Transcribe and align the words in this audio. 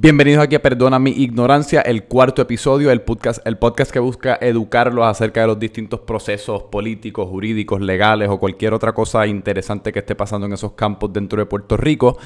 Bienvenidos 0.00 0.44
aquí 0.44 0.54
a 0.54 0.62
Perdona 0.62 1.00
mi 1.00 1.10
ignorancia, 1.10 1.80
el 1.80 2.04
cuarto 2.04 2.40
episodio 2.40 2.90
del 2.90 3.00
podcast, 3.00 3.44
el 3.44 3.58
podcast 3.58 3.90
que 3.90 3.98
busca 3.98 4.38
educarlos 4.40 5.04
acerca 5.04 5.40
de 5.40 5.48
los 5.48 5.58
distintos 5.58 5.98
procesos 5.98 6.62
políticos, 6.62 7.28
jurídicos, 7.28 7.80
legales 7.80 8.28
o 8.28 8.38
cualquier 8.38 8.74
otra 8.74 8.92
cosa 8.92 9.26
interesante 9.26 9.92
que 9.92 9.98
esté 9.98 10.14
pasando 10.14 10.46
en 10.46 10.52
esos 10.52 10.74
campos 10.74 11.12
dentro 11.12 11.40
de 11.40 11.46
Puerto 11.46 11.76
Rico. 11.76 12.16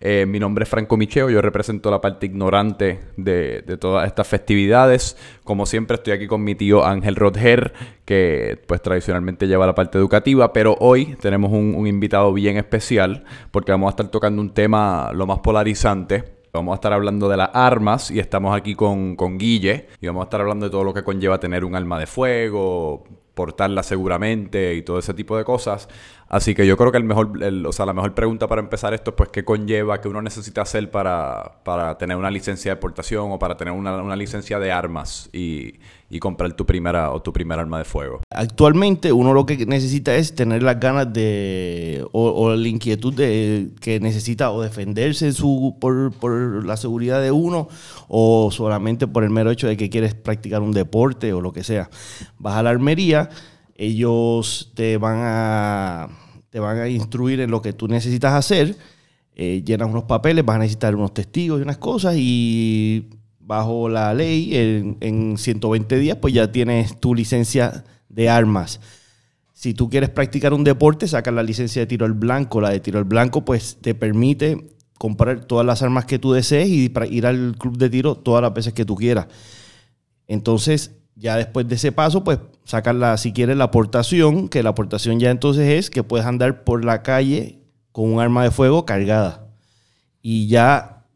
Eh, 0.00 0.24
mi 0.26 0.40
nombre 0.40 0.62
es 0.62 0.70
Franco 0.70 0.96
Micheo, 0.96 1.28
yo 1.28 1.42
represento 1.42 1.90
la 1.90 2.00
parte 2.00 2.24
ignorante 2.24 2.98
de, 3.18 3.60
todas 3.78 4.06
estas 4.06 4.26
festividades. 4.26 5.18
Como 5.44 5.66
siempre 5.66 5.96
estoy 5.96 6.14
aquí 6.14 6.26
con 6.28 6.42
mi 6.42 6.54
tío 6.54 6.82
Ángel 6.82 7.14
Rodger, 7.14 7.74
que 8.06 8.58
pues 8.66 8.80
tradicionalmente 8.80 9.46
lleva 9.46 9.66
la 9.66 9.74
parte 9.74 9.98
educativa, 9.98 10.54
pero 10.54 10.78
hoy 10.80 11.14
tenemos 11.20 11.52
un, 11.52 11.74
un 11.74 11.86
invitado 11.86 12.32
bien 12.32 12.56
especial 12.56 13.24
porque 13.50 13.70
vamos 13.70 13.88
a 13.88 13.90
estar 13.90 14.08
tocando 14.08 14.40
un 14.40 14.54
tema 14.54 15.10
lo 15.12 15.26
más 15.26 15.40
polarizante 15.40 16.37
Vamos 16.52 16.72
a 16.72 16.74
estar 16.76 16.92
hablando 16.92 17.28
de 17.28 17.36
las 17.36 17.50
armas 17.52 18.10
y 18.10 18.18
estamos 18.18 18.56
aquí 18.56 18.74
con, 18.74 19.16
con 19.16 19.38
Guille 19.38 19.88
y 20.00 20.06
vamos 20.06 20.22
a 20.22 20.24
estar 20.24 20.40
hablando 20.40 20.66
de 20.66 20.70
todo 20.70 20.84
lo 20.84 20.94
que 20.94 21.02
conlleva 21.02 21.38
tener 21.38 21.64
un 21.64 21.74
arma 21.74 21.98
de 21.98 22.06
fuego, 22.06 23.04
portarla 23.34 23.82
seguramente 23.82 24.74
y 24.74 24.82
todo 24.82 24.98
ese 24.98 25.14
tipo 25.14 25.36
de 25.36 25.44
cosas. 25.44 25.88
Así 26.28 26.54
que 26.54 26.66
yo 26.66 26.76
creo 26.76 26.90
que 26.90 26.98
el 26.98 27.04
mejor, 27.04 27.32
o 27.66 27.72
sea, 27.72 27.86
la 27.86 27.92
mejor 27.92 28.14
pregunta 28.14 28.48
para 28.48 28.60
empezar 28.60 28.94
esto 28.94 29.10
es 29.10 29.16
pues 29.16 29.28
qué 29.28 29.44
conlleva, 29.44 30.00
qué 30.00 30.08
uno 30.08 30.22
necesita 30.22 30.62
hacer 30.62 30.90
para, 30.90 31.60
para 31.64 31.96
tener 31.98 32.16
una 32.16 32.30
licencia 32.30 32.72
de 32.72 32.76
portación 32.80 33.30
o 33.30 33.38
para 33.38 33.56
tener 33.56 33.72
una, 33.72 34.02
una 34.02 34.16
licencia 34.16 34.58
de 34.58 34.72
armas 34.72 35.30
y, 35.32 35.78
y, 36.10 36.18
comprar 36.18 36.52
tu 36.54 36.66
primera 36.66 37.12
o 37.12 37.22
tu 37.22 37.32
primer 37.32 37.58
arma 37.58 37.78
de 37.78 37.84
fuego. 37.84 38.20
Actualmente 38.30 39.12
uno 39.12 39.32
lo 39.32 39.46
que 39.46 39.66
necesita 39.66 40.14
es 40.16 40.34
tener 40.34 40.62
las 40.62 40.80
ganas 40.80 41.12
de 41.12 42.04
o, 42.12 42.54
la 42.54 42.68
inquietud 42.68 43.14
de 43.14 43.70
que 43.80 44.00
necesita 44.00 44.50
o 44.50 44.62
defenderse 44.62 45.32
por, 45.78 46.12
por 46.12 46.64
la 46.64 46.76
seguridad 46.76 47.22
de 47.22 47.30
uno 47.30 47.68
o 48.08 48.50
solamente 48.50 49.06
por 49.06 49.24
el 49.24 49.30
mero 49.30 49.50
hecho 49.50 49.66
de 49.66 49.76
que 49.76 49.90
quieres 49.90 50.14
practicar 50.14 50.62
un 50.62 50.72
deporte 50.72 51.32
o 51.32 51.40
lo 51.40 51.52
que 51.52 51.64
sea. 51.64 51.90
Vas 52.38 52.56
a 52.56 52.62
la 52.62 52.70
armería 52.70 53.30
ellos 53.78 54.72
te 54.74 54.98
van 54.98 55.20
a, 55.22 56.08
te 56.50 56.58
van 56.58 56.78
a 56.78 56.88
instruir 56.88 57.40
en 57.40 57.50
lo 57.50 57.62
que 57.62 57.72
tú 57.72 57.86
necesitas 57.86 58.34
hacer, 58.34 58.76
eh, 59.36 59.62
llenas 59.64 59.88
unos 59.88 60.04
papeles, 60.04 60.44
vas 60.44 60.56
a 60.56 60.58
necesitar 60.58 60.96
unos 60.96 61.14
testigos 61.14 61.60
y 61.60 61.62
unas 61.62 61.78
cosas 61.78 62.16
y 62.18 63.08
bajo 63.48 63.88
la 63.88 64.12
ley 64.12 64.54
en, 64.54 64.98
en 65.00 65.38
120 65.38 65.98
días 65.98 66.18
pues 66.20 66.34
ya 66.34 66.52
tienes 66.52 67.00
tu 67.00 67.14
licencia 67.14 67.82
de 68.10 68.28
armas. 68.28 68.78
Si 69.54 69.72
tú 69.72 69.88
quieres 69.88 70.10
practicar 70.10 70.52
un 70.52 70.64
deporte, 70.64 71.08
sacas 71.08 71.32
la 71.32 71.42
licencia 71.42 71.80
de 71.80 71.86
tiro 71.86 72.04
al 72.04 72.12
blanco. 72.12 72.60
La 72.60 72.68
de 72.68 72.80
tiro 72.80 72.98
al 72.98 73.06
blanco 73.06 73.46
pues 73.46 73.78
te 73.80 73.94
permite 73.94 74.68
comprar 74.98 75.46
todas 75.46 75.64
las 75.64 75.82
armas 75.82 76.04
que 76.04 76.18
tú 76.18 76.32
desees 76.32 76.68
y 76.68 76.92
ir 77.10 77.26
al 77.26 77.56
club 77.58 77.78
de 77.78 77.88
tiro 77.88 78.16
todas 78.16 78.42
las 78.42 78.52
veces 78.52 78.74
que 78.74 78.84
tú 78.84 78.96
quieras. 78.96 79.28
Entonces, 80.26 80.92
ya 81.16 81.36
después 81.36 81.66
de 81.66 81.76
ese 81.76 81.90
paso, 81.90 82.22
pues 82.22 82.38
sacarla, 82.64 83.16
si 83.16 83.32
quieres, 83.32 83.56
la 83.56 83.64
aportación, 83.64 84.48
que 84.48 84.62
la 84.62 84.70
aportación 84.70 85.20
ya 85.20 85.30
entonces 85.30 85.66
es 85.66 85.88
que 85.88 86.04
puedes 86.04 86.26
andar 86.26 86.64
por 86.64 86.84
la 86.84 87.02
calle 87.02 87.62
con 87.92 88.12
un 88.12 88.20
arma 88.20 88.44
de 88.44 88.50
fuego 88.50 88.84
cargada. 88.84 89.48
Y 90.20 90.48
ya 90.48 91.06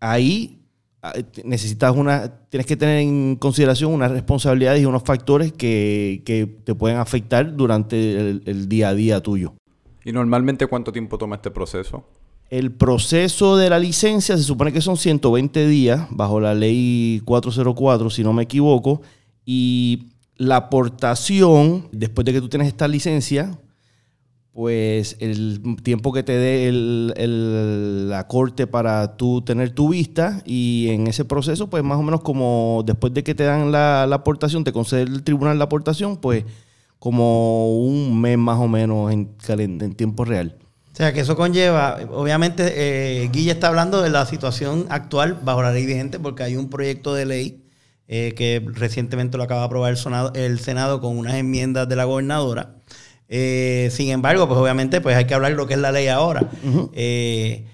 ahí 0.00 0.58
ah, 0.58 0.61
necesitas 1.44 1.94
una, 1.96 2.28
tienes 2.48 2.66
que 2.66 2.76
tener 2.76 2.98
en 2.98 3.36
consideración 3.36 3.92
unas 3.92 4.10
responsabilidades 4.10 4.82
y 4.82 4.86
unos 4.86 5.02
factores 5.02 5.52
que, 5.52 6.22
te 6.64 6.74
pueden 6.74 6.98
afectar 6.98 7.56
durante 7.56 8.18
el, 8.18 8.42
el 8.46 8.68
día 8.68 8.90
a 8.90 8.94
día 8.94 9.20
tuyo. 9.20 9.54
¿Y 10.04 10.12
normalmente 10.12 10.66
cuánto 10.66 10.92
tiempo 10.92 11.18
toma 11.18 11.36
este 11.36 11.50
proceso? 11.50 12.04
El 12.50 12.70
proceso 12.70 13.56
de 13.56 13.70
la 13.70 13.78
licencia 13.78 14.36
se 14.36 14.42
supone 14.42 14.72
que 14.72 14.80
son 14.80 14.96
120 14.96 15.66
días 15.66 16.06
bajo 16.10 16.38
la 16.38 16.54
ley 16.54 17.22
404, 17.24 18.10
si 18.10 18.22
no 18.22 18.32
me 18.32 18.42
equivoco, 18.42 19.00
y 19.44 20.10
la 20.36 20.56
aportación, 20.56 21.88
después 21.92 22.24
de 22.24 22.32
que 22.32 22.40
tú 22.40 22.48
tienes 22.48 22.68
esta 22.68 22.88
licencia, 22.88 23.58
pues 24.52 25.16
el 25.20 25.62
tiempo 25.82 26.12
que 26.12 26.22
te 26.22 26.32
dé 26.32 26.70
la 26.72 28.26
corte 28.28 28.66
para 28.66 29.16
tú 29.16 29.40
tener 29.42 29.70
tu 29.70 29.88
vista 29.88 30.42
y 30.44 30.88
en 30.90 31.06
ese 31.06 31.24
proceso, 31.24 31.70
pues 31.70 31.82
más 31.82 31.98
o 31.98 32.02
menos 32.02 32.20
como 32.20 32.82
después 32.86 33.14
de 33.14 33.24
que 33.24 33.34
te 33.34 33.44
dan 33.44 33.72
la, 33.72 34.04
aportación, 34.04 34.62
te 34.64 34.72
concede 34.72 35.02
el 35.02 35.22
tribunal 35.22 35.58
la 35.58 35.64
aportación, 35.64 36.18
pues 36.18 36.44
como 36.98 37.78
un 37.78 38.20
mes 38.20 38.36
más 38.36 38.58
o 38.58 38.68
menos 38.68 39.10
en, 39.10 39.30
en 39.48 39.94
tiempo 39.94 40.24
real. 40.24 40.56
O 40.92 40.94
sea, 40.94 41.14
que 41.14 41.20
eso 41.20 41.36
conlleva, 41.36 42.00
obviamente, 42.10 43.22
eh, 43.22 43.30
Guilla 43.32 43.52
está 43.52 43.68
hablando 43.68 44.02
de 44.02 44.10
la 44.10 44.26
situación 44.26 44.84
actual 44.90 45.38
bajo 45.42 45.62
la 45.62 45.72
ley 45.72 45.86
vigente, 45.86 46.18
porque 46.18 46.42
hay 46.42 46.56
un 46.56 46.68
proyecto 46.68 47.14
de 47.14 47.24
ley 47.24 47.64
eh, 48.08 48.34
que 48.36 48.62
recientemente 48.74 49.38
lo 49.38 49.44
acaba 49.44 49.60
de 49.62 49.66
aprobar 49.66 49.94
el 49.94 50.42
el 50.42 50.60
Senado 50.60 51.00
con 51.00 51.16
unas 51.16 51.34
enmiendas 51.34 51.88
de 51.88 51.96
la 51.96 52.04
gobernadora. 52.04 52.74
Eh, 53.34 53.88
sin 53.90 54.10
embargo, 54.10 54.46
pues 54.46 54.60
obviamente 54.60 55.00
pues 55.00 55.16
hay 55.16 55.24
que 55.24 55.32
hablar 55.32 55.52
de 55.52 55.56
lo 55.56 55.66
que 55.66 55.72
es 55.72 55.80
la 55.80 55.90
ley 55.90 56.06
ahora. 56.08 56.50
y, 56.94 57.64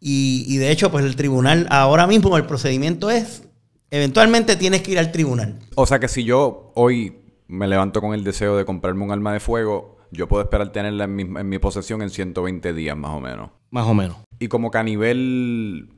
y, 0.00 0.56
de 0.56 0.70
hecho, 0.70 0.92
pues 0.92 1.04
el 1.04 1.16
tribunal, 1.16 1.66
ahora 1.68 2.06
mismo 2.06 2.36
el 2.36 2.46
procedimiento 2.46 3.10
es, 3.10 3.42
eventualmente 3.90 4.54
tienes 4.54 4.82
que 4.82 4.92
ir 4.92 5.00
al 5.00 5.10
tribunal. 5.10 5.58
O 5.74 5.84
sea 5.84 5.98
que 5.98 6.06
si 6.06 6.22
yo 6.22 6.70
hoy 6.76 7.16
me 7.48 7.66
levanto 7.66 8.00
con 8.00 8.14
el 8.14 8.22
deseo 8.22 8.56
de 8.56 8.64
comprarme 8.64 9.02
un 9.02 9.10
arma 9.10 9.32
de 9.32 9.40
fuego, 9.40 9.98
yo 10.12 10.28
puedo 10.28 10.44
esperar 10.44 10.70
tenerla 10.70 11.04
en 11.04 11.16
mi, 11.16 11.22
en 11.22 11.48
mi 11.48 11.58
posesión 11.58 12.00
en 12.00 12.10
120 12.10 12.72
días 12.72 12.96
más 12.96 13.10
o 13.10 13.20
menos. 13.20 13.50
Más 13.70 13.88
o 13.88 13.94
menos. 13.94 14.18
Y 14.38 14.46
como 14.46 14.70
que 14.70 14.78
a 14.78 14.84
nivel 14.84 15.88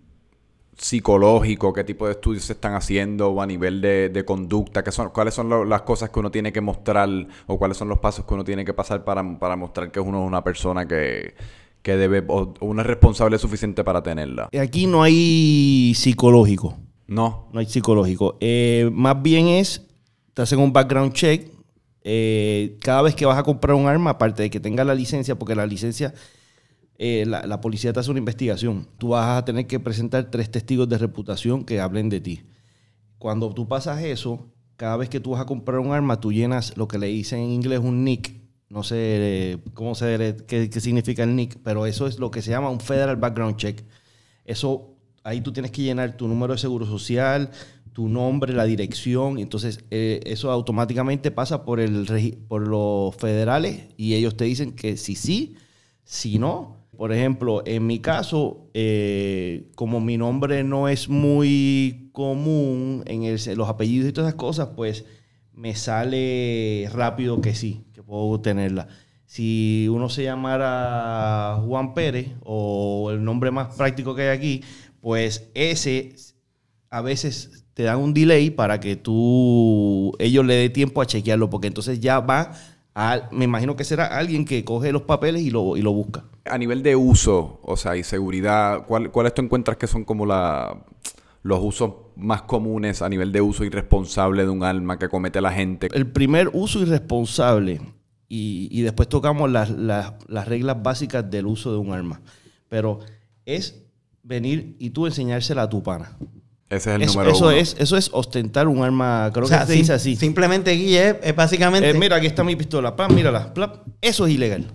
psicológico, 0.76 1.72
qué 1.72 1.84
tipo 1.84 2.06
de 2.06 2.12
estudios 2.12 2.44
se 2.44 2.52
están 2.52 2.74
haciendo 2.74 3.30
o 3.30 3.40
a 3.40 3.46
nivel 3.46 3.80
de, 3.80 4.24
conducta, 4.26 4.84
¿qué 4.84 4.92
son, 4.92 5.10
cuáles 5.10 5.34
son 5.34 5.68
las 5.68 5.82
cosas 5.82 6.10
que 6.10 6.18
uno 6.18 6.30
tiene 6.30 6.52
que 6.52 6.60
mostrar 6.60 7.08
o 7.46 7.58
cuáles 7.58 7.76
son 7.76 7.88
los 7.88 7.98
pasos 7.98 8.24
que 8.26 8.34
uno 8.34 8.44
tiene 8.44 8.64
que 8.64 8.74
pasar 8.74 9.04
para, 9.04 9.22
mostrar 9.22 9.90
que 9.90 10.00
uno 10.00 10.22
es 10.22 10.26
una 10.26 10.44
persona 10.44 10.86
que, 10.86 11.34
debe 11.82 12.24
o 12.28 12.52
uno 12.60 12.80
es 12.80 12.86
responsable 12.86 13.38
suficiente 13.38 13.84
para 13.84 14.02
tenerla. 14.02 14.48
Aquí 14.60 14.86
no 14.86 15.02
hay 15.02 15.92
psicológico. 15.94 16.76
No. 17.06 17.48
No 17.52 17.60
hay 17.60 17.66
psicológico. 17.66 18.36
Eh, 18.40 18.90
más 18.92 19.22
bien 19.22 19.46
es, 19.46 19.86
te 20.34 20.42
hacen 20.42 20.58
un 20.58 20.72
background 20.72 21.12
check 21.12 21.56
eh, 22.08 22.76
cada 22.82 23.02
vez 23.02 23.16
que 23.16 23.26
vas 23.26 23.36
a 23.36 23.42
comprar 23.42 23.74
un 23.74 23.88
arma, 23.88 24.10
aparte 24.10 24.44
de 24.44 24.48
que 24.48 24.60
tenga 24.60 24.84
la 24.84 24.94
licencia, 24.94 25.34
porque 25.36 25.56
la 25.56 25.66
licencia, 25.66 26.14
eh, 26.98 27.24
la, 27.26 27.60
policía 27.60 27.92
te 27.92 28.00
hace 28.00 28.10
una 28.10 28.18
investigación, 28.18 28.88
tú 28.98 29.08
vas 29.08 29.38
a 29.38 29.44
tener 29.44 29.66
que 29.66 29.80
presentar 29.80 30.30
tres 30.30 30.50
testigos 30.50 30.88
de 30.88 30.98
reputación 30.98 31.64
que 31.64 31.80
hablen 31.80 32.08
de 32.08 32.20
ti. 32.20 32.42
Cuando 33.18 33.52
tú 33.52 33.68
pasas 33.68 34.02
eso, 34.02 34.52
cada 34.76 34.96
vez 34.96 35.08
que 35.08 35.20
tú 35.20 35.30
vas 35.30 35.40
a 35.40 35.46
comprar 35.46 35.78
un 35.78 35.92
arma, 35.92 36.20
tú 36.20 36.32
llenas 36.32 36.76
lo 36.76 36.88
que 36.88 36.98
le 36.98 37.08
dicen 37.08 37.40
en 37.40 37.50
inglés 37.50 37.80
un 37.80 38.04
NIC. 38.04 38.40
No 38.68 38.82
sé 38.82 38.96
eh, 38.98 39.58
cómo 39.74 39.94
se 39.94 40.36
qué, 40.46 40.68
qué 40.70 40.80
significa 40.80 41.22
el 41.22 41.36
NIC, 41.36 41.58
pero 41.62 41.86
eso 41.86 42.06
es 42.06 42.18
lo 42.18 42.30
que 42.30 42.42
se 42.42 42.50
llama 42.50 42.70
un 42.70 42.80
Federal 42.80 43.16
Background 43.16 43.56
Check. 43.56 43.84
Eso, 44.44 44.96
ahí 45.22 45.40
tú 45.40 45.52
tienes 45.52 45.70
que 45.70 45.82
llenar 45.82 46.16
tu 46.16 46.28
número 46.28 46.54
de 46.54 46.58
seguro 46.58 46.86
social, 46.86 47.50
tu 47.96 48.10
nombre, 48.10 48.52
la 48.52 48.64
dirección, 48.64 49.38
entonces 49.38 49.82
eh, 49.90 50.20
eso 50.26 50.50
automáticamente 50.50 51.30
pasa 51.30 51.64
por, 51.64 51.80
el, 51.80 52.06
por 52.46 52.68
los 52.68 53.16
federales 53.16 53.84
y 53.96 54.12
ellos 54.12 54.36
te 54.36 54.44
dicen 54.44 54.72
que 54.72 54.98
si 54.98 55.14
sí, 55.14 55.56
si 56.04 56.38
no. 56.38 56.76
Por 56.96 57.12
ejemplo, 57.12 57.62
en 57.66 57.86
mi 57.86 57.98
caso, 58.00 58.70
eh, 58.74 59.70
como 59.74 60.00
mi 60.00 60.16
nombre 60.16 60.64
no 60.64 60.88
es 60.88 61.08
muy 61.08 62.10
común 62.12 63.02
en 63.06 63.30
los 63.56 63.68
apellidos 63.68 64.08
y 64.08 64.12
todas 64.12 64.28
esas 64.28 64.38
cosas, 64.38 64.68
pues 64.74 65.04
me 65.52 65.74
sale 65.74 66.88
rápido 66.92 67.40
que 67.40 67.54
sí, 67.54 67.84
que 67.92 68.02
puedo 68.02 68.40
tenerla. 68.40 68.88
Si 69.26 69.88
uno 69.90 70.08
se 70.08 70.22
llamara 70.24 71.60
Juan 71.66 71.94
Pérez 71.94 72.28
o 72.44 73.10
el 73.10 73.24
nombre 73.24 73.50
más 73.50 73.74
práctico 73.74 74.14
que 74.14 74.22
hay 74.22 74.36
aquí, 74.36 74.64
pues 75.00 75.50
ese 75.54 76.14
a 76.90 77.00
veces 77.02 77.66
te 77.74 77.82
dan 77.82 77.98
un 77.98 78.14
delay 78.14 78.50
para 78.50 78.80
que 78.80 78.96
tú, 78.96 80.12
ellos 80.18 80.46
le 80.46 80.54
dé 80.54 80.70
tiempo 80.70 81.02
a 81.02 81.06
chequearlo, 81.06 81.50
porque 81.50 81.66
entonces 81.66 82.00
ya 82.00 82.20
va 82.20 82.52
a, 82.94 83.28
me 83.32 83.44
imagino 83.44 83.76
que 83.76 83.84
será 83.84 84.06
alguien 84.06 84.44
que 84.46 84.64
coge 84.64 84.92
los 84.92 85.02
papeles 85.02 85.42
y 85.42 85.50
lo, 85.50 85.76
y 85.76 85.82
lo 85.82 85.92
busca. 85.92 86.24
A 86.48 86.58
nivel 86.58 86.82
de 86.82 86.96
uso, 86.96 87.60
o 87.62 87.76
sea, 87.76 87.96
y 87.96 88.02
seguridad, 88.02 88.84
¿cuál, 88.86 89.10
¿cuáles 89.10 89.34
tú 89.34 89.42
encuentras 89.42 89.76
que 89.76 89.86
son 89.86 90.04
como 90.04 90.26
la, 90.26 90.84
los 91.42 91.60
usos 91.62 91.92
más 92.16 92.42
comunes 92.42 93.02
a 93.02 93.08
nivel 93.08 93.32
de 93.32 93.40
uso 93.40 93.64
irresponsable 93.64 94.42
de 94.44 94.50
un 94.50 94.62
arma 94.62 94.98
que 94.98 95.08
comete 95.08 95.40
la 95.40 95.52
gente? 95.52 95.88
El 95.92 96.10
primer 96.10 96.50
uso 96.52 96.80
irresponsable, 96.80 97.80
y, 98.28 98.68
y 98.70 98.82
después 98.82 99.08
tocamos 99.08 99.50
las, 99.50 99.70
las, 99.70 100.14
las 100.28 100.48
reglas 100.48 100.82
básicas 100.82 101.30
del 101.30 101.46
uso 101.46 101.72
de 101.72 101.78
un 101.78 101.92
arma, 101.92 102.20
pero 102.68 103.00
es 103.44 103.82
venir 104.22 104.76
y 104.78 104.90
tú 104.90 105.06
enseñársela 105.06 105.62
a 105.62 105.68
tu 105.68 105.82
pana. 105.82 106.16
Ese 106.68 106.90
es 106.90 106.96
el 106.96 107.02
eso, 107.02 107.12
número 107.12 107.30
eso 107.30 107.44
uno. 107.44 107.50
Es, 107.52 107.76
eso 107.78 107.96
es 107.96 108.10
ostentar 108.12 108.66
un 108.66 108.82
arma, 108.82 109.30
creo 109.32 109.46
que 109.46 109.54
se 109.54 109.72
dice 109.72 109.92
así. 109.92 110.16
Simplemente, 110.16 110.72
Guille, 110.72 111.20
es 111.22 111.36
básicamente... 111.36 111.90
Eh, 111.90 111.94
mira, 111.94 112.16
aquí 112.16 112.26
está 112.26 112.42
mi 112.42 112.56
pistola, 112.56 112.96
plap, 112.96 113.12
mírala, 113.12 113.54
plap. 113.54 113.86
Eso 114.00 114.26
es 114.26 114.34
ilegal. 114.34 114.66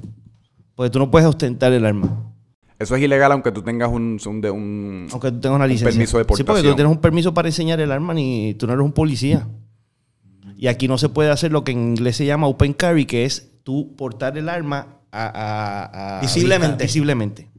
Porque 0.82 0.90
tú 0.90 0.98
no 0.98 1.12
puedes 1.12 1.28
ostentar 1.28 1.72
el 1.74 1.86
arma. 1.86 2.34
Eso 2.80 2.96
es 2.96 3.04
ilegal 3.04 3.32
aunque 3.34 3.52
tú 3.52 3.62
tengas 3.62 3.88
un, 3.90 4.18
un, 4.26 4.46
un- 4.48 5.08
Aunque 5.12 5.32
tú 5.32 5.40
tengas 5.40 5.56
una 5.58 5.68
licencia. 5.68 5.92
permiso 5.92 6.18
de 6.18 6.24
Sí, 6.24 6.28
porque 6.28 6.42
tú 6.44 6.48
portación. 6.48 6.72
no 6.72 6.76
tienes 6.76 6.92
un 6.92 7.00
permiso 7.00 7.36
para 7.36 7.50
enseñar 7.50 7.80
el 7.80 7.92
arma 7.92 8.16
ni 8.16 8.56
tú 8.56 8.66
no 8.66 8.74
eres 8.74 8.84
un 8.84 8.92
policía. 8.92 9.48
Y 10.58 10.66
aquí 10.66 10.88
no 10.88 10.98
se 10.98 11.08
puede 11.08 11.30
hacer 11.30 11.52
lo 11.52 11.64
que 11.64 11.72
en 11.74 11.90
inglés 11.92 12.16
se 12.16 12.26
llama 12.26 12.48
open 12.48 12.74
carry, 12.74 13.06
que 13.06 13.26
es 13.26 13.52
tú 13.62 13.96
portar 13.96 14.36
el 14.40 14.50
arma 14.50 14.88
a, 15.12 15.26
a- 15.28 16.18
a- 16.18 16.22
Visiblemente. 16.22 16.86
visiblemente. 16.86 17.52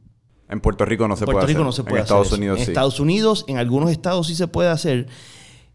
En 0.49 0.59
Puerto 0.59 0.83
Rico 0.83 1.07
no 1.07 1.15
se 1.15 1.23
En 1.23 1.27
Puerto 1.27 1.37
puede 1.39 1.47
Rico 1.47 1.59
hacer. 1.59 1.65
no 1.65 1.71
se 1.71 1.83
puede 1.83 1.95
En 1.95 2.01
hacer. 2.01 2.05
Estados 2.07 2.27
eso. 2.27 2.35
Unidos 2.35 2.59
en 2.59 2.65
sí. 2.65 2.71
Estados 2.71 2.99
Unidos, 2.99 3.45
en 3.47 3.55
algunos 3.57 3.89
estados 3.91 4.27
sí 4.27 4.35
se 4.35 4.49
puede 4.49 4.67
hacer. 4.67 5.07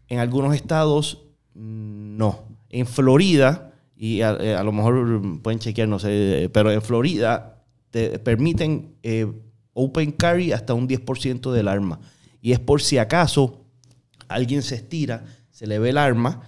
En 0.07 0.19
algunos 0.19 0.53
estados 0.53 1.23
mm, 1.55 2.15
no. 2.15 2.43
En 2.69 2.85
Florida, 2.85 3.68
y 4.01 4.21
a, 4.21 4.31
eh, 4.39 4.55
a 4.55 4.63
lo 4.63 4.71
mejor 4.71 5.21
pueden 5.41 5.59
chequear, 5.59 5.89
no 5.89 5.99
sé, 5.99 6.45
eh, 6.45 6.49
pero 6.49 6.71
en 6.71 6.81
Florida 6.81 7.61
te 7.91 8.17
permiten 8.19 8.95
eh, 9.03 9.27
open 9.73 10.13
carry 10.13 10.53
hasta 10.53 10.73
un 10.73 10.87
10% 10.87 11.51
del 11.51 11.67
arma. 11.67 11.99
Y 12.41 12.53
es 12.53 12.59
por 12.59 12.81
si 12.81 12.97
acaso 12.97 13.65
alguien 14.29 14.61
se 14.61 14.75
estira, 14.75 15.25
se 15.49 15.67
le 15.67 15.79
ve 15.79 15.89
el 15.89 15.97
arma 15.97 16.41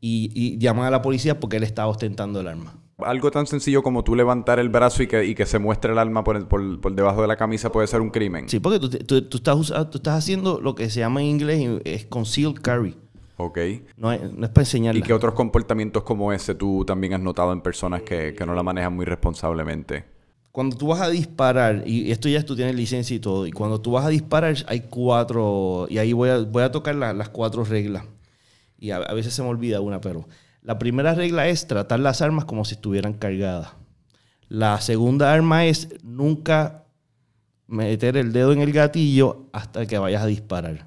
y, 0.00 0.30
y 0.34 0.58
llaman 0.58 0.86
a 0.86 0.90
la 0.90 1.00
policía 1.02 1.38
porque 1.38 1.58
él 1.58 1.62
está 1.62 1.86
ostentando 1.86 2.40
el 2.40 2.48
arma. 2.48 2.80
Algo 2.98 3.30
tan 3.30 3.46
sencillo 3.46 3.82
como 3.82 4.02
tú 4.02 4.16
levantar 4.16 4.58
el 4.58 4.70
brazo 4.70 5.02
y 5.02 5.06
que, 5.06 5.24
y 5.26 5.34
que 5.34 5.44
se 5.46 5.58
muestre 5.58 5.92
el 5.92 5.98
arma 5.98 6.24
por, 6.24 6.36
el- 6.36 6.46
por- 6.46 6.80
por 6.80 6.94
debajo 6.94 7.20
de 7.22 7.28
la 7.28 7.36
camisa 7.36 7.70
puede 7.70 7.86
ser 7.86 8.00
un 8.00 8.10
crimen. 8.10 8.48
Sí, 8.48 8.58
porque 8.58 8.80
tú, 8.80 8.88
tú- 8.88 9.22
tú 9.28 9.36
estás, 9.36 9.66
tú 9.90 9.98
estás 9.98 10.14
haciendo 10.18 10.60
lo 10.60 10.74
que 10.74 10.88
se 10.90 11.00
llama 11.00 11.20
en 11.20 11.26
inglés 11.28 11.80
es 11.84 12.06
concealed 12.06 12.56
carry. 12.62 12.96
Ok. 13.38 13.58
No 13.96 14.12
es, 14.12 14.32
no 14.32 14.46
es 14.46 14.50
para 14.50 14.62
enseñarla. 14.62 14.98
¿Y 14.98 15.02
qué 15.02 15.12
otros 15.12 15.34
comportamientos 15.34 16.02
como 16.04 16.32
ese 16.32 16.54
tú 16.54 16.84
también 16.86 17.14
has 17.14 17.20
notado 17.20 17.52
en 17.52 17.60
personas 17.60 18.02
que, 18.02 18.34
que 18.34 18.46
no 18.46 18.54
la 18.54 18.62
manejan 18.62 18.94
muy 18.94 19.04
responsablemente? 19.04 20.04
Cuando 20.52 20.74
tú 20.76 20.86
vas 20.86 21.02
a 21.02 21.10
disparar, 21.10 21.82
y 21.86 22.10
esto 22.10 22.30
ya 22.30 22.42
tú 22.42 22.56
tienes 22.56 22.74
licencia 22.74 23.14
y 23.14 23.20
todo, 23.20 23.46
y 23.46 23.52
cuando 23.52 23.78
tú 23.80 23.90
vas 23.92 24.06
a 24.06 24.08
disparar 24.08 24.56
hay 24.66 24.80
cuatro, 24.88 25.86
y 25.90 25.98
ahí 25.98 26.14
voy 26.14 26.30
a, 26.30 26.38
voy 26.38 26.62
a 26.62 26.70
tocar 26.72 26.94
la- 26.94 27.12
las 27.12 27.28
cuatro 27.28 27.62
reglas. 27.62 28.04
Y 28.78 28.90
a, 28.90 28.96
a 28.96 29.12
veces 29.12 29.34
se 29.34 29.42
me 29.42 29.48
olvida 29.48 29.80
una, 29.82 30.00
pero 30.00 30.26
la 30.62 30.78
primera 30.78 31.14
regla 31.14 31.46
es 31.46 31.66
tratar 31.66 32.00
las 32.00 32.22
armas 32.22 32.46
como 32.46 32.64
si 32.64 32.74
estuvieran 32.76 33.12
cargadas. 33.12 33.68
La 34.48 34.80
segunda 34.80 35.30
arma 35.32 35.66
es 35.66 35.88
nunca 36.02 36.84
meter 37.66 38.16
el 38.16 38.32
dedo 38.32 38.52
en 38.52 38.60
el 38.62 38.72
gatillo 38.72 39.48
hasta 39.52 39.84
que 39.86 39.98
vayas 39.98 40.22
a 40.22 40.26
disparar. 40.26 40.86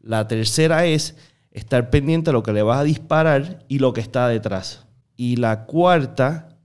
La 0.00 0.26
tercera 0.28 0.86
es 0.86 1.16
estar 1.56 1.88
pendiente 1.88 2.28
de 2.28 2.34
lo 2.34 2.42
que 2.42 2.52
le 2.52 2.62
vas 2.62 2.80
a 2.80 2.84
disparar 2.84 3.64
y 3.66 3.78
lo 3.78 3.94
que 3.94 4.02
está 4.02 4.28
detrás. 4.28 4.86
Y 5.16 5.36
la 5.36 5.64
cuarta 5.64 6.58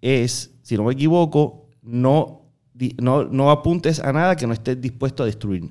es, 0.00 0.54
si 0.62 0.76
no 0.76 0.84
me 0.84 0.92
equivoco, 0.92 1.68
no, 1.82 2.52
no 3.00 3.50
apuntes 3.50 3.98
a 3.98 4.12
nada 4.12 4.36
que 4.36 4.46
no 4.46 4.52
estés 4.52 4.80
dispuesto 4.80 5.24
a 5.24 5.26
destruir. 5.26 5.70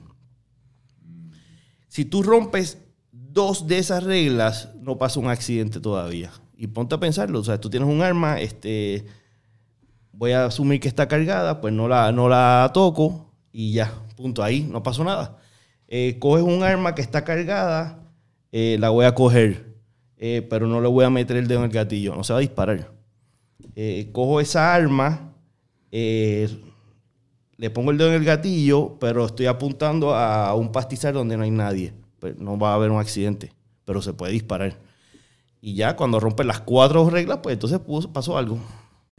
Si 1.87 2.03
tú 2.03 2.23
rompes 2.23 2.77
dos 3.11 3.67
de 3.67 3.77
esas 3.77 4.03
reglas, 4.03 4.69
no 4.81 4.97
pasa 4.97 5.21
un 5.21 5.29
accidente 5.29 5.79
todavía. 5.79 6.31
Y 6.57 6.67
ponte 6.67 6.95
a 6.95 6.99
pensarlo, 6.99 7.39
o 7.39 7.43
sea, 7.43 7.59
tú 7.59 7.69
tienes 7.69 7.87
un 7.87 8.01
arma, 8.01 8.39
este, 8.41 9.05
voy 10.11 10.33
a 10.33 10.45
asumir 10.45 10.81
que 10.81 10.89
está 10.89 11.07
cargada, 11.07 11.61
pues 11.61 11.73
no 11.73 11.87
la, 11.87 12.11
no 12.11 12.27
la 12.27 12.69
toco 12.73 13.33
y 13.53 13.71
ya, 13.71 13.93
punto, 14.17 14.43
ahí 14.43 14.67
no 14.69 14.83
pasó 14.83 15.05
nada. 15.05 15.37
Eh, 15.87 16.17
coges 16.19 16.43
un 16.43 16.63
arma 16.63 16.95
que 16.95 17.01
está 17.01 17.23
cargada, 17.23 18.00
eh, 18.51 18.77
la 18.79 18.89
voy 18.89 19.05
a 19.05 19.15
coger, 19.15 19.75
eh, 20.17 20.45
pero 20.49 20.67
no 20.67 20.81
le 20.81 20.87
voy 20.87 21.05
a 21.05 21.09
meter 21.09 21.37
el 21.37 21.47
dedo 21.47 21.59
en 21.59 21.65
el 21.65 21.71
gatillo, 21.71 22.15
no 22.15 22.23
se 22.23 22.33
va 22.33 22.39
a 22.39 22.41
disparar. 22.41 22.91
Eh, 23.75 24.09
cojo 24.11 24.39
esa 24.39 24.73
arma, 24.73 25.33
le 25.91 26.49
pongo 27.73 27.91
el 27.91 27.97
dedo 27.97 28.09
en 28.09 28.15
el 28.15 28.25
gatillo, 28.25 28.97
pero 28.99 29.25
estoy 29.25 29.45
apuntando 29.45 30.15
a 30.15 30.53
un 30.55 30.71
pastizal 30.71 31.13
donde 31.13 31.37
no 31.37 31.43
hay 31.43 31.51
nadie. 31.51 31.93
Pues 32.19 32.37
no 32.37 32.57
va 32.57 32.71
a 32.71 32.75
haber 32.75 32.91
un 32.91 32.99
accidente, 32.99 33.51
pero 33.83 34.01
se 34.01 34.13
puede 34.13 34.33
disparar. 34.33 34.77
Y 35.59 35.75
ya 35.75 35.95
cuando 35.95 36.19
rompen 36.19 36.47
las 36.47 36.61
cuatro 36.61 37.09
reglas, 37.09 37.39
pues 37.41 37.53
entonces 37.53 37.79
pasó 38.13 38.37
algo. 38.37 38.59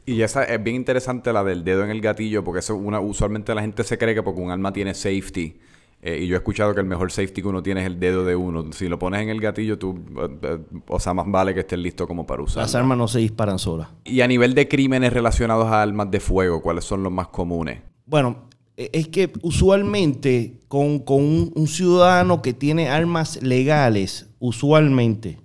Y 0.05 0.21
esa 0.21 0.43
es 0.43 0.61
bien 0.61 0.75
interesante 0.75 1.31
la 1.31 1.43
del 1.43 1.63
dedo 1.63 1.83
en 1.83 1.89
el 1.89 2.01
gatillo, 2.01 2.43
porque 2.43 2.59
eso 2.59 2.75
usualmente 2.75 3.55
la 3.55 3.61
gente 3.61 3.83
se 3.83 3.97
cree 3.97 4.13
que 4.13 4.23
porque 4.23 4.41
un 4.41 4.51
arma 4.51 4.73
tiene 4.73 4.93
safety. 4.93 5.59
Eh, 6.05 6.19
y 6.23 6.27
yo 6.27 6.35
he 6.35 6.37
escuchado 6.37 6.73
que 6.73 6.81
el 6.81 6.85
mejor 6.85 7.11
safety 7.13 7.41
que 7.41 7.47
uno 7.47 7.63
tiene 7.63 7.79
es 7.79 7.87
el 7.87 7.97
dedo 7.97 8.25
de 8.25 8.35
uno. 8.35 8.73
Si 8.73 8.89
lo 8.89 8.99
pones 8.99 9.21
en 9.21 9.29
el 9.29 9.39
gatillo, 9.39 9.79
tú, 9.79 9.97
eh, 10.17 10.37
eh, 10.41 10.59
o 10.87 10.99
sea, 10.99 11.13
más 11.13 11.25
vale 11.29 11.53
que 11.53 11.61
estés 11.61 11.79
listo 11.79 12.05
como 12.07 12.25
para 12.27 12.43
usarlo. 12.43 12.63
Las 12.63 12.75
armas 12.75 12.97
no 12.97 13.07
se 13.07 13.19
disparan 13.19 13.57
solas. 13.57 13.87
Y 14.03 14.19
a 14.19 14.27
nivel 14.27 14.53
de 14.53 14.67
crímenes 14.67 15.13
relacionados 15.13 15.67
a 15.67 15.81
armas 15.81 16.11
de 16.11 16.19
fuego, 16.19 16.61
¿cuáles 16.61 16.83
son 16.83 17.03
los 17.03 17.11
más 17.11 17.29
comunes? 17.29 17.79
Bueno, 18.05 18.49
e- 18.75 18.89
es 18.91 19.07
que 19.07 19.31
usualmente 19.43 20.59
con, 20.67 20.99
con 20.99 21.21
un, 21.23 21.51
un 21.55 21.67
ciudadano 21.67 22.41
que 22.41 22.53
tiene 22.53 22.89
armas 22.89 23.41
legales, 23.41 24.27
usualmente, 24.39 25.39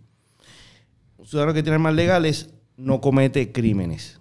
un 1.19 1.27
ciudadano 1.27 1.55
que 1.55 1.63
tiene 1.63 1.77
armas 1.77 1.95
legales 1.95 2.53
no 2.77 3.01
comete 3.01 3.53
crímenes. 3.53 4.21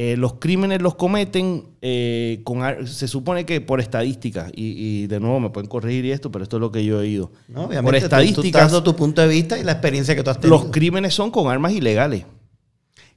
Eh, 0.00 0.16
los 0.16 0.34
crímenes 0.34 0.80
los 0.80 0.94
cometen 0.94 1.64
eh, 1.82 2.40
con 2.44 2.86
se 2.86 3.08
supone 3.08 3.44
que 3.44 3.60
por 3.60 3.80
estadística 3.80 4.46
y, 4.54 5.02
y 5.02 5.06
de 5.08 5.18
nuevo 5.18 5.40
me 5.40 5.50
pueden 5.50 5.68
corregir 5.68 6.04
y 6.04 6.12
esto 6.12 6.30
pero 6.30 6.44
esto 6.44 6.58
es 6.58 6.60
lo 6.60 6.70
que 6.70 6.84
yo 6.84 6.98
he 6.98 7.00
oído 7.00 7.32
No, 7.48 7.62
por 7.62 7.64
obviamente, 7.70 7.90
tú- 7.94 7.98
tú 8.00 8.04
estadísticas 8.06 8.44
estás 8.46 8.62
dando 8.72 8.84
tu 8.84 8.94
punto 8.94 9.22
de 9.22 9.26
vista 9.26 9.58
y 9.58 9.64
la 9.64 9.72
experiencia 9.72 10.14
que 10.14 10.22
tú 10.22 10.30
has 10.30 10.38
tenido. 10.38 10.56
los 10.56 10.70
crímenes 10.70 11.14
son 11.14 11.32
con 11.32 11.50
armas 11.50 11.72
ilegales 11.72 12.26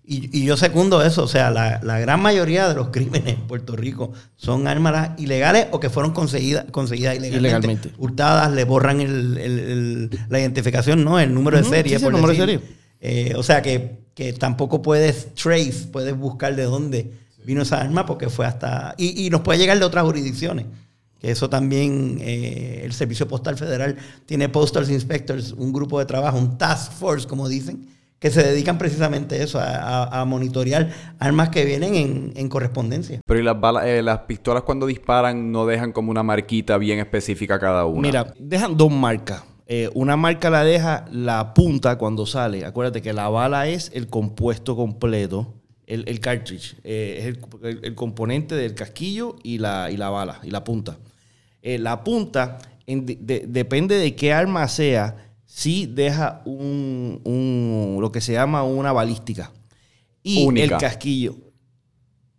Y, 0.04 0.36
y 0.40 0.44
yo 0.44 0.58
secundo 0.58 1.04
eso, 1.04 1.24
o 1.24 1.28
sea, 1.28 1.52
la, 1.52 1.80
la 1.84 2.00
gran 2.00 2.20
mayoría 2.20 2.68
de 2.68 2.74
los 2.74 2.88
crímenes 2.90 3.28
en 3.36 3.42
Puerto 3.48 3.76
Rico 3.76 4.12
son 4.36 4.68
armas 4.68 5.12
ilegales 5.20 5.68
o 5.72 5.80
que 5.80 5.92
fueron 5.92 6.12
conseguidas, 6.14 6.66
conseguidas 6.72 7.16
ilegalmente. 7.16 7.38
Ilegalmente. 7.48 7.92
Hurtadas, 8.00 8.52
le 8.54 8.64
borran 8.64 9.00
el- 9.02 9.38
el- 9.38 9.60
el- 9.60 10.10
la 10.30 10.40
identificación, 10.40 11.04
no, 11.04 11.20
el 11.20 11.32
número 11.32 11.58
de 11.58 11.64
serie. 11.64 11.94
sí, 11.94 12.00
sí, 12.00 12.04
por 12.06 12.16
el 12.16 12.20
número 12.22 12.34
de 12.34 12.40
serie. 12.40 12.60
Eh, 13.00 13.34
o 13.38 13.44
sea, 13.44 13.62
que, 13.62 14.01
que 14.14 14.34
tampoco 14.34 14.82
puedes 14.82 15.34
trace, 15.36 15.88
puedes 15.92 16.18
buscar 16.18 16.56
de 16.56 16.64
dónde 16.64 17.12
vino 17.46 17.62
esa 17.64 17.82
arma 17.82 18.06
porque 18.06 18.30
fue 18.30 18.46
hasta... 18.46 18.94
Y, 18.98 19.26
y 19.26 19.30
nos 19.30 19.42
puede 19.42 19.60
llegar 19.60 19.80
de 19.80 19.86
otras 19.86 20.04
jurisdicciones. 20.06 20.66
Que 21.20 21.30
eso 21.32 21.50
también, 21.50 22.18
eh, 22.20 22.82
el 22.84 22.94
Servicio 22.94 23.28
Postal 23.28 23.56
Federal 23.56 23.96
tiene 24.26 24.50
Postal 24.50 24.90
Inspectors, 24.90 25.52
un 25.52 25.72
grupo 25.72 26.00
de 26.00 26.06
trabajo, 26.06 26.38
un 26.38 26.58
task 26.58 26.92
force, 26.94 27.28
como 27.28 27.48
dicen, 27.48 27.88
que 28.18 28.32
se 28.32 28.44
dedican 28.44 28.78
precisamente 28.80 29.36
a 29.36 29.44
eso, 29.44 29.60
a, 29.60 29.66
a- 30.04 30.22
a 30.22 30.26
monitorear 30.26 30.92
armas 31.20 31.50
que 31.50 31.64
vienen 31.64 31.94
en, 31.96 32.34
en 32.36 32.50
correspondencia. 32.50 33.20
Pero 33.26 33.40
y 33.40 33.44
las 33.44 33.60
balas, 33.60 33.86
eh, 33.86 34.02
las 34.02 34.20
pistolas 34.22 34.64
cuando 34.64 34.88
disparan 34.88 35.52
no 35.52 35.66
dejan 35.68 35.92
como 35.92 36.10
una 36.12 36.24
marquita 36.24 36.78
bien 36.80 36.98
específica 37.00 37.60
cada 37.60 37.86
una. 37.86 38.02
Mira, 38.02 38.34
dejan 38.40 38.76
dos 38.76 38.92
marcas. 38.92 39.44
Eh, 39.68 39.90
una 39.94 40.18
marca 40.18 40.50
la 40.50 40.64
deja 40.64 41.06
la 41.12 41.54
punta 41.54 41.98
cuando 41.98 42.26
sale. 42.26 42.66
Acuérdate 42.66 43.02
que 43.02 43.14
la 43.14 43.30
bala 43.30 43.68
es 43.68 43.90
el 43.94 44.08
compuesto 44.08 44.76
completo, 44.76 45.54
el, 45.88 46.04
el 46.08 46.20
cartridge. 46.20 46.76
eh, 46.84 47.18
es 47.20 47.26
el, 47.26 47.40
el- 47.64 47.86
el 47.86 47.96
componente 47.96 48.56
del 48.56 48.76
casquillo 48.76 49.36
y 49.44 49.58
la, 49.60 49.90
y 49.92 49.98
la 49.98 50.10
bala, 50.10 50.40
y 50.44 50.52
la 50.52 50.64
punta. 50.64 50.98
Eh, 51.62 51.78
la 51.80 52.04
punta, 52.04 52.58
en- 52.88 53.06
de- 53.06 53.16
de- 53.22 53.46
depende 53.48 53.96
de 53.98 54.16
qué 54.16 54.34
arma 54.34 54.68
sea, 54.68 55.16
sí 55.46 55.86
deja 55.86 56.42
un, 56.46 57.22
un- 57.24 57.98
lo 58.02 58.12
que 58.12 58.20
se 58.22 58.34
llama 58.34 58.64
una 58.64 58.92
balística. 58.92 59.52
Y 60.24 60.46
Única. 60.46 60.76
el 60.76 60.82
casquillo. 60.82 61.36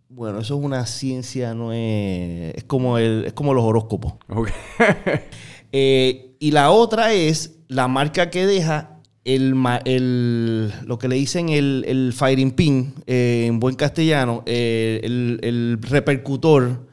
Bueno, 0.09 0.39
eso 0.39 0.57
es 0.59 0.63
una 0.63 0.85
ciencia, 0.85 1.55
no 1.55 1.73
es. 1.73 2.53
Es 2.55 2.63
como, 2.65 2.97
el, 2.99 3.23
es 3.25 3.33
como 3.33 3.53
los 3.55 3.63
horóscopos. 3.63 4.13
Eh, 5.75 6.32
y 6.43 6.51
la 6.51 6.71
otra 6.71 7.13
es 7.13 7.59
la 7.69 7.87
marca 7.87 8.29
que 8.29 8.45
deja 8.45 8.99
el, 9.23 9.53
el- 9.85 10.73
lo 10.85 10.97
que 10.99 11.07
le 11.07 11.15
dicen 11.15 11.47
el, 11.49 11.85
el 11.87 12.11
firing 12.13 12.51
pin 12.51 12.93
eh, 13.07 13.45
en 13.47 13.59
buen 13.59 13.75
castellano, 13.75 14.43
eh, 14.45 14.99
el, 15.03 15.39
el 15.41 15.77
repercutor 15.81 16.87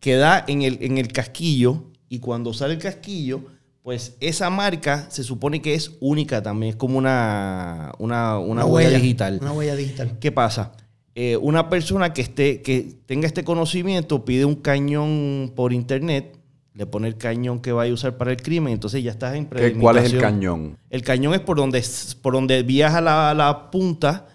que 0.00 0.14
da 0.16 0.44
en 0.48 0.62
el, 0.62 0.78
en 0.80 0.96
el 0.98 1.08
casquillo 1.08 1.84
y 2.08 2.20
cuando 2.20 2.54
sale 2.54 2.74
el 2.74 2.80
casquillo, 2.80 3.40
pues 3.82 4.16
esa 4.20 4.48
marca 4.50 5.06
se 5.10 5.22
supone 5.22 5.60
que 5.60 5.74
es 5.74 5.92
única 6.00 6.42
también, 6.42 6.70
es 6.70 6.76
como 6.76 6.96
una, 6.98 7.92
una, 7.98 8.38
una 8.38 8.64
huella, 8.64 8.98
digital. 8.98 9.38
Una 9.42 9.52
huella 9.52 9.76
digital. 9.76 10.18
¿Qué 10.18 10.32
pasa? 10.32 10.72
Eh, 11.14 11.36
una 11.36 11.68
persona 11.68 12.12
que 12.12 12.22
esté, 12.22 12.62
que 12.62 12.94
tenga 13.06 13.26
este 13.26 13.44
conocimiento 13.44 14.24
pide 14.24 14.44
un 14.44 14.54
cañón 14.56 15.52
por 15.54 15.72
internet, 15.72 16.36
le 16.76 16.84
pone 16.86 17.08
el 17.08 17.16
cañón 17.16 17.60
que 17.60 17.72
vaya 17.72 17.90
a 17.90 17.94
usar 17.94 18.16
para 18.18 18.30
el 18.30 18.36
crimen, 18.42 18.74
entonces 18.74 19.02
ya 19.02 19.10
estás 19.10 19.34
en 19.34 19.46
¿Qué- 19.46 19.72
¿Cuál 19.72 19.96
es 19.96 20.12
el 20.12 20.20
cañón? 20.20 20.76
El 20.90 21.00
cañón 21.02 21.32
es 21.32 21.40
por 21.40 21.56
donde, 21.56 21.82
por 22.20 22.34
donde 22.34 22.62
viaja 22.62 23.00
la, 23.00 23.32
la 23.32 23.70
punta 23.70 24.26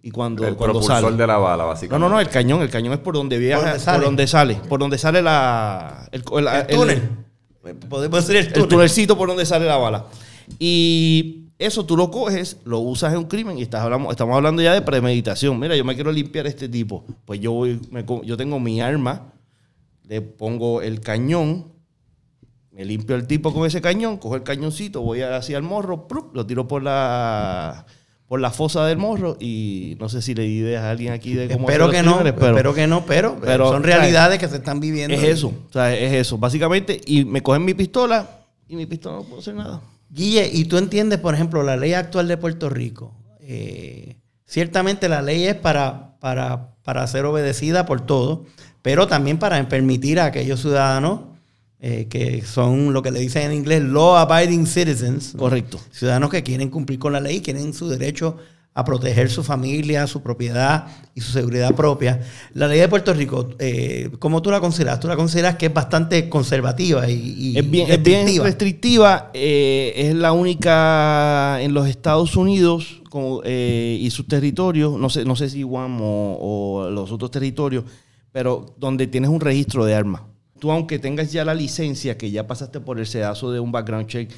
y 0.00 0.10
cuando, 0.10 0.46
El 0.46 0.54
cuando 0.54 0.80
propulsor 0.80 1.02
sale. 1.02 1.16
de 1.16 1.26
la 1.26 1.36
bala, 1.36 1.64
No, 1.64 1.68
básicamente. 1.68 2.00
no, 2.08 2.08
no, 2.14 2.20
el 2.20 2.28
cañón, 2.30 2.62
el 2.62 2.70
cañón 2.70 2.94
es 2.94 2.98
por 3.00 3.14
donde 3.14 3.36
viaja, 3.38 3.62
donde 3.72 3.78
sale. 3.80 3.96
por 3.98 4.04
donde 4.06 4.26
sale, 4.26 4.54
por 4.68 4.80
donde 4.80 4.98
sale 4.98 5.20
la 5.22 6.08
el, 6.10 6.22
el- 6.38 6.46
El 6.48 6.54
el- 6.56 6.66
túnel. 6.76 7.02
Podemos 7.88 8.26
decir 8.26 8.36
el 8.36 8.46
túnel. 8.48 8.62
el 8.62 8.68
tunelcito 8.68 9.16
por 9.18 9.28
donde 9.28 9.44
sale 9.46 9.66
la 9.66 9.76
bala. 9.76 10.04
Y 10.58 11.48
eso 11.58 11.84
tú 11.84 11.96
lo 11.96 12.10
coges, 12.10 12.58
lo 12.64 12.78
usas 12.80 13.12
en 13.12 13.18
un 13.20 13.24
crimen 13.26 13.58
y 13.58 13.62
estás 13.62 13.82
hablando, 13.82 14.10
estamos 14.10 14.34
hablando 14.36 14.60
ya 14.62 14.72
de 14.74 14.82
premeditación. 14.82 15.58
Mira, 15.58 15.76
yo 15.76 15.84
me 15.84 15.94
quiero 15.94 16.10
limpiar 16.12 16.46
a 16.46 16.48
este 16.48 16.68
tipo. 16.68 17.04
Pues 17.26 17.40
yo, 17.40 17.52
voy, 17.52 17.80
me 17.90 18.04
yo 18.24 18.36
tengo 18.38 18.58
mi 18.58 18.80
arma 18.80 19.30
le 20.06 20.20
pongo 20.20 20.82
el 20.82 21.00
cañón, 21.00 21.72
me 22.74 22.84
limpio 22.84 23.14
el 23.14 23.26
tipo 23.26 23.54
con 23.54 23.66
ese 23.66 23.80
cañón, 23.80 24.18
cojo 24.18 24.36
el 24.36 24.42
cañoncito, 24.42 25.00
voy 25.00 25.22
hacia 25.22 25.56
el 25.56 25.62
morro, 25.62 26.08
lo 26.32 26.44
tiro 26.44 26.66
por 26.66 26.82
la 26.82 27.86
por 28.26 28.40
la 28.40 28.50
fosa 28.50 28.84
del 28.86 28.98
morro 28.98 29.36
y 29.38 29.96
no 30.00 30.08
sé 30.08 30.22
si 30.22 30.34
le 30.34 30.42
di 30.44 30.58
ideas 30.58 30.82
a 30.82 30.90
alguien 30.90 31.12
aquí 31.12 31.34
de 31.34 31.48
cómo 31.48 31.68
Espero 31.68 31.90
que 31.90 32.02
no, 32.02 32.18
pero 32.18 32.48
espero 32.48 32.74
que 32.74 32.86
no, 32.86 33.04
pero, 33.06 33.38
pero, 33.40 33.68
son 33.68 33.82
realidades 33.82 34.38
que 34.38 34.48
se 34.48 34.56
están 34.56 34.80
viviendo. 34.80 35.14
es 35.14 35.22
eso, 35.22 35.48
o 35.48 35.72
sea, 35.72 35.94
es 35.94 36.12
eso, 36.14 36.38
básicamente, 36.38 37.00
y 37.06 37.24
me 37.24 37.42
cogen 37.42 37.64
mi 37.64 37.74
pistola 37.74 38.28
y 38.66 38.74
mi 38.76 38.86
pistola 38.86 39.18
no 39.18 39.24
puedo 39.24 39.40
hacer 39.40 39.54
nada. 39.54 39.80
Guille, 40.10 40.48
y 40.52 40.64
tú 40.64 40.78
entiendes, 40.78 41.20
por 41.20 41.34
ejemplo, 41.34 41.62
la 41.62 41.76
ley 41.76 41.92
actual 41.92 42.26
de 42.26 42.36
Puerto 42.36 42.70
Rico. 42.70 43.14
eh, 43.40 44.16
ciertamente 44.46 45.08
la 45.08 45.22
ley 45.22 45.44
es 45.46 45.54
para, 45.54 46.16
para, 46.18 46.74
para 46.82 47.06
ser 47.06 47.26
obedecida 47.26 47.86
por 47.86 48.00
todos, 48.00 48.40
pero 48.82 49.06
también 49.06 49.38
para 49.38 49.68
permitir 49.68 50.18
a 50.18 50.26
aquellos 50.26 50.60
ciudadanos 50.60 51.33
eh, 51.80 52.06
que 52.08 52.42
son 52.42 52.92
lo 52.92 53.02
que 53.02 53.10
le 53.10 53.20
dicen 53.20 53.50
en 53.50 53.52
inglés 53.58 53.82
law 53.82 54.16
abiding 54.16 54.66
citizens. 54.66 55.34
Correcto. 55.36 55.78
ciudadanos 55.92 56.30
que 56.30 56.42
quieren 56.42 56.70
cumplir 56.70 56.98
con 56.98 57.12
la 57.12 57.20
ley, 57.20 57.40
quieren 57.40 57.74
su 57.74 57.88
derecho 57.88 58.36
a 58.76 58.84
proteger 58.84 59.30
su 59.30 59.44
familia, 59.44 60.04
su 60.08 60.20
propiedad 60.20 60.88
y 61.14 61.20
su 61.20 61.30
seguridad 61.30 61.72
propia. 61.76 62.20
La 62.54 62.66
ley 62.66 62.80
de 62.80 62.88
Puerto 62.88 63.14
Rico, 63.14 63.50
eh, 63.60 64.10
¿cómo 64.18 64.42
tú 64.42 64.50
la 64.50 64.58
consideras? 64.58 64.98
¿Tú 64.98 65.06
la 65.06 65.14
consideras 65.14 65.54
que 65.54 65.66
es 65.66 65.72
bastante 65.74 66.28
conservativa 66.28 67.08
y, 67.08 67.14
y 67.52 67.58
Es 67.58 67.70
bien, 67.70 67.88
es 67.88 68.02
bien 68.02 68.26
restrictiva? 68.26 68.44
restrictiva. 68.44 69.30
eh, 69.32 69.92
es 69.94 70.14
la 70.16 70.32
única 70.32 71.58
en 71.60 71.72
los 71.72 71.86
Estados 71.86 72.34
Unidos 72.36 73.00
como, 73.10 73.42
eh, 73.44 73.96
y 74.00 74.10
sus 74.10 74.26
territorios, 74.26 74.98
no 74.98 75.08
sé, 75.08 75.24
no 75.24 75.36
sé 75.36 75.48
si 75.50 75.62
Guam 75.62 76.00
o, 76.02 76.38
o 76.40 76.90
los 76.90 77.12
otros 77.12 77.30
territorios, 77.30 77.84
pero 78.32 78.74
donde 78.76 79.06
tienes 79.06 79.30
un 79.30 79.38
registro 79.40 79.84
de 79.84 79.94
armas. 79.94 80.22
Tú, 80.58 80.70
aunque 80.70 80.98
tengas 80.98 81.32
ya 81.32 81.44
la 81.44 81.54
licencia, 81.54 82.16
que 82.16 82.30
ya 82.30 82.46
pasaste 82.46 82.80
por 82.80 82.98
el 82.98 83.06
sedazo 83.06 83.50
de 83.52 83.60
un 83.60 83.72
background 83.72 84.06
check, 84.06 84.30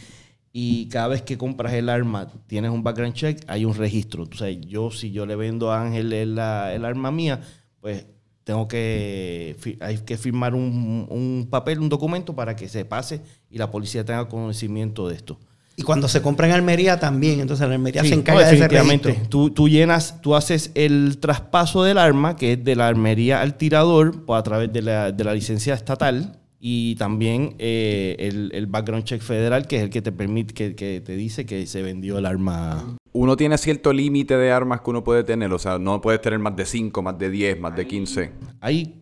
y 0.52 0.88
cada 0.88 1.08
vez 1.08 1.20
que 1.23 1.37
compras 1.37 1.75
el 1.75 1.90
arma 1.90 2.28
tienes 2.46 2.70
un 2.70 2.82
background 2.82 3.14
check, 3.14 3.44
hay 3.46 3.66
un 3.66 3.75
registro. 3.75 4.23
O 4.23 4.35
sea, 4.35 4.50
yo, 4.50 4.90
si 4.90 5.12
yo 5.12 5.26
le 5.26 5.37
vendo 5.37 5.70
a 5.70 5.82
Ángel 5.82 6.12
el, 6.12 6.38
el 6.38 6.85
arma 6.85 7.11
mía, 7.11 7.40
pues 7.80 8.06
tengo 8.42 8.66
que, 8.66 9.56
hay 9.80 9.99
que 9.99 10.16
firmar 10.16 10.54
un, 10.54 11.06
un 11.11 11.49
papel, 11.50 11.80
un 11.80 11.88
documento 11.88 12.35
para 12.35 12.56
que 12.56 12.68
se 12.68 12.85
pase 12.85 13.20
y 13.50 13.58
la 13.58 13.70
policía 13.70 14.04
tenga 14.04 14.28
conocimiento 14.28 15.08
de 15.08 15.16
esto. 15.16 15.38
Y 15.78 15.83
cuando 15.83 16.09
se 16.09 16.23
compra 16.23 16.47
en 16.47 16.54
Almería 16.54 16.99
también, 16.99 17.38
entonces 17.40 17.68
la 17.68 17.75
Almería 17.75 18.02
Sí, 18.02 18.09
se 18.09 18.14
no, 18.16 18.21
encarga 18.23 18.40
de 18.40 18.47
ese 18.47 18.54
definitivamente. 18.56 19.09
registro. 19.11 19.28
Tú, 19.28 19.50
tú 19.50 19.68
llenas, 19.68 20.21
tú 20.23 20.35
haces 20.35 20.71
el 20.75 21.18
traspaso 21.21 21.85
del 21.85 21.99
arma, 21.99 22.35
que 22.37 22.54
es 22.54 22.64
de 22.64 22.75
la 22.76 22.88
armería 22.88 23.42
al 23.42 23.59
tirador, 23.59 24.25
pues, 24.25 24.40
a 24.40 24.42
través 24.42 24.73
de 24.73 24.80
la, 24.83 25.12
de 25.12 25.23
la 25.25 25.35
licencia 25.35 25.75
estatal, 25.75 26.38
y 26.59 26.95
también 26.97 27.54
eh, 27.59 28.16
el, 28.18 28.50
el 28.54 28.66
background 28.66 29.04
check 29.04 29.21
federal, 29.21 29.66
que 29.66 29.76
es 29.76 29.83
el 29.83 29.90
que 29.90 30.00
te 30.00 30.12
permite, 30.12 30.54
que, 30.54 30.75
que 30.75 31.02
te 31.02 31.14
dice 31.14 31.45
que 31.45 31.66
se 31.66 31.83
vendió 31.83 32.16
el 32.16 32.25
arma. 32.25 32.97
Uno 33.12 33.37
tiene 33.37 33.59
cierto 33.59 33.92
límite 33.92 34.37
de 34.38 34.50
armas 34.52 34.80
que 34.80 34.88
uno 34.90 35.04
puede 35.04 35.25
tener, 35.25 35.52
o 35.52 35.59
sea, 35.59 35.78
no 35.78 36.00
puedes 36.00 36.23
tener 36.23 36.38
más 36.38 36.56
de 36.56 36.64
5, 36.64 37.02
más 37.02 37.18
de 37.18 37.28
10, 37.28 37.61
más 37.61 37.76
de 37.76 37.87
15. 37.87 38.33
Hay 38.62 38.95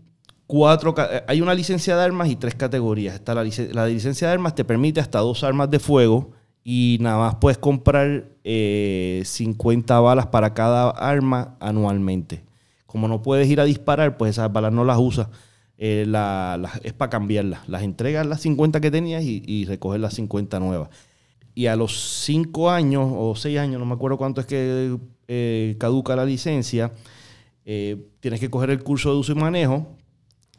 cuatro, 0.47 0.93
eh, 0.99 1.23
hay 1.29 1.41
una 1.41 1.55
licencia 1.55 1.97
de 1.97 2.03
armas 2.03 2.29
y 2.29 2.37
tres 2.37 2.55
categorías. 2.57 3.15
Está 3.15 3.33
la, 3.35 3.45
licen- 3.45 3.73
la 3.73 3.87
licencia 3.87 4.27
de 4.27 4.35
armas 4.35 4.55
te 4.57 4.65
permite 4.65 5.01
hasta 5.01 5.21
dos 5.21 5.43
armas 5.45 5.71
de 5.71 5.79
fuego 5.79 6.33
y 6.65 6.99
nada 7.01 7.19
más 7.19 7.35
puedes 7.37 7.59
comprar 7.59 8.31
eh, 8.43 9.23
50 9.25 10.01
balas 10.01 10.27
para 10.27 10.55
cada 10.55 10.91
arma 10.91 11.57
anualmente. 11.61 12.43
Como 12.87 13.07
no 13.07 13.23
puedes 13.23 13.49
ir 13.49 13.61
a 13.61 13.65
disparar, 13.65 14.17
pues 14.17 14.31
esas 14.31 14.53
balas 14.53 14.73
no 14.73 14.85
las 14.85 14.99
usas. 14.99 15.29
Eh, 15.77 16.07
es 16.83 16.93
para 16.95 17.11
cambiarlas. 17.11 17.69
Las 17.69 17.83
entregas 17.83 18.27
las 18.27 18.41
50 18.41 18.81
que 18.81 18.91
tenías 18.91 19.23
y, 19.23 19.43
y 19.47 19.67
recoges 19.67 20.01
las 20.01 20.15
50 20.15 20.59
nuevas. 20.59 20.89
Y 21.55 21.67
a 21.67 21.77
los 21.77 22.23
5 22.25 22.71
años 22.71 23.09
o 23.15 23.37
6 23.37 23.59
años, 23.59 23.79
no 23.79 23.87
me 23.87 23.95
acuerdo 23.95 24.17
cuánto 24.17 24.41
es 24.41 24.47
que 24.47 24.97
eh, 25.29 25.77
caduca 25.79 26.17
la 26.17 26.27
licencia, 26.27 26.93
eh, 27.65 28.11
tienes 28.21 28.41
que 28.41 28.51
coger 28.51 28.71
el 28.71 28.83
curso 28.83 29.11
de 29.11 29.19
uso 29.19 29.33
y 29.33 29.37
manejo 29.37 29.87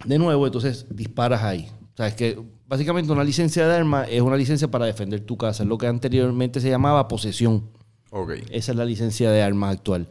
de 0.06 0.18
nuevo, 0.18 0.46
entonces 0.46 0.88
disparas 0.90 1.44
ahí. 1.44 1.70
O 1.96 1.98
sea, 1.98 2.08
es 2.08 2.14
que 2.16 2.38
básicamente 2.68 3.12
una 3.12 3.24
licencia 3.24 3.68
de 3.68 3.74
arma 3.76 4.04
es 4.04 4.22
una 4.22 4.36
licencia 4.36 4.70
para 4.70 4.86
defender 4.86 5.22
tu 5.22 5.38
casa, 5.38 5.64
es 5.64 5.70
lo 5.70 5.78
que 5.78 5.88
anteriormente 5.88 6.60
se 6.60 6.70
llamaba 6.70 7.08
posesión. 7.08 7.70
Ok. 8.12 8.32
Esa 8.52 8.72
es 8.74 8.78
la 8.78 8.84
licencia 8.86 9.32
de 9.32 9.42
armas 9.42 9.74
actual. 9.76 10.08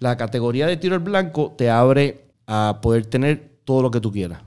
La 0.00 0.16
categoría 0.16 0.66
de 0.66 0.76
tiro 0.76 0.94
al 0.96 1.00
blanco 1.00 1.54
te 1.56 1.70
abre 1.70 2.26
a 2.48 2.80
poder 2.82 3.06
tener 3.06 3.52
todo 3.64 3.82
lo 3.82 3.90
que 3.92 4.00
tú 4.00 4.10
quieras, 4.10 4.42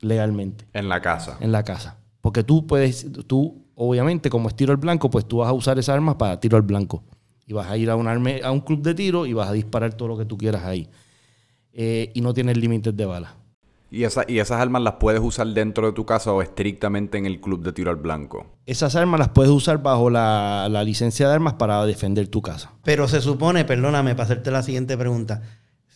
legalmente, 0.00 0.66
En 0.72 0.88
la 0.88 1.00
casa. 1.00 1.36
en 1.40 1.52
la 1.52 1.62
casa. 1.62 1.96
Porque 2.20 2.42
tú 2.42 2.66
puedes, 2.66 3.06
tú, 3.26 3.64
obviamente, 3.74 4.30
como 4.30 4.48
es 4.48 4.56
tiro 4.56 4.72
al 4.72 4.78
blanco, 4.78 5.10
pues 5.10 5.26
tú 5.26 5.38
vas 5.38 5.48
a 5.48 5.52
usar 5.52 5.78
esas 5.78 5.94
armas 5.94 6.16
para 6.16 6.40
tiro 6.40 6.56
al 6.56 6.62
blanco. 6.62 7.04
Y 7.46 7.52
vas 7.52 7.70
a 7.70 7.76
ir 7.76 7.90
a 7.90 7.96
un, 7.96 8.06
arme- 8.06 8.42
a 8.42 8.50
un 8.50 8.60
club 8.60 8.82
de 8.82 8.94
tiro 8.94 9.26
y 9.26 9.32
vas 9.32 9.48
a 9.48 9.52
disparar 9.52 9.94
todo 9.94 10.08
lo 10.08 10.16
que 10.18 10.24
tú 10.24 10.36
quieras 10.38 10.64
ahí. 10.64 10.88
Eh, 11.72 12.10
y 12.14 12.20
no 12.20 12.32
tienes 12.32 12.56
límites 12.56 12.96
de 12.96 13.04
balas. 13.04 13.32
¿Y, 13.94 14.04
esa- 14.04 14.24
¿Y 14.26 14.38
esas 14.40 14.60
armas 14.60 14.82
las 14.82 14.94
puedes 14.94 15.20
usar 15.20 15.46
dentro 15.48 15.86
de 15.86 15.92
tu 15.92 16.04
casa 16.04 16.32
o 16.32 16.42
estrictamente 16.42 17.16
en 17.18 17.26
el 17.26 17.40
club 17.40 17.62
de 17.62 17.72
tiro 17.72 17.90
al 17.90 17.96
blanco? 17.96 18.46
Esas 18.66 18.96
armas 18.96 19.20
las 19.20 19.28
puedes 19.28 19.52
usar 19.52 19.82
bajo 19.82 20.10
la, 20.10 20.68
la 20.70 20.82
licencia 20.82 21.28
de 21.28 21.34
armas 21.34 21.54
para 21.54 21.84
defender 21.86 22.26
tu 22.28 22.42
casa. 22.42 22.72
Pero 22.82 23.06
se 23.08 23.20
supone, 23.20 23.64
perdóname 23.64 24.14
para 24.14 24.24
hacerte 24.24 24.50
la 24.50 24.62
siguiente 24.62 24.96
pregunta. 24.98 25.42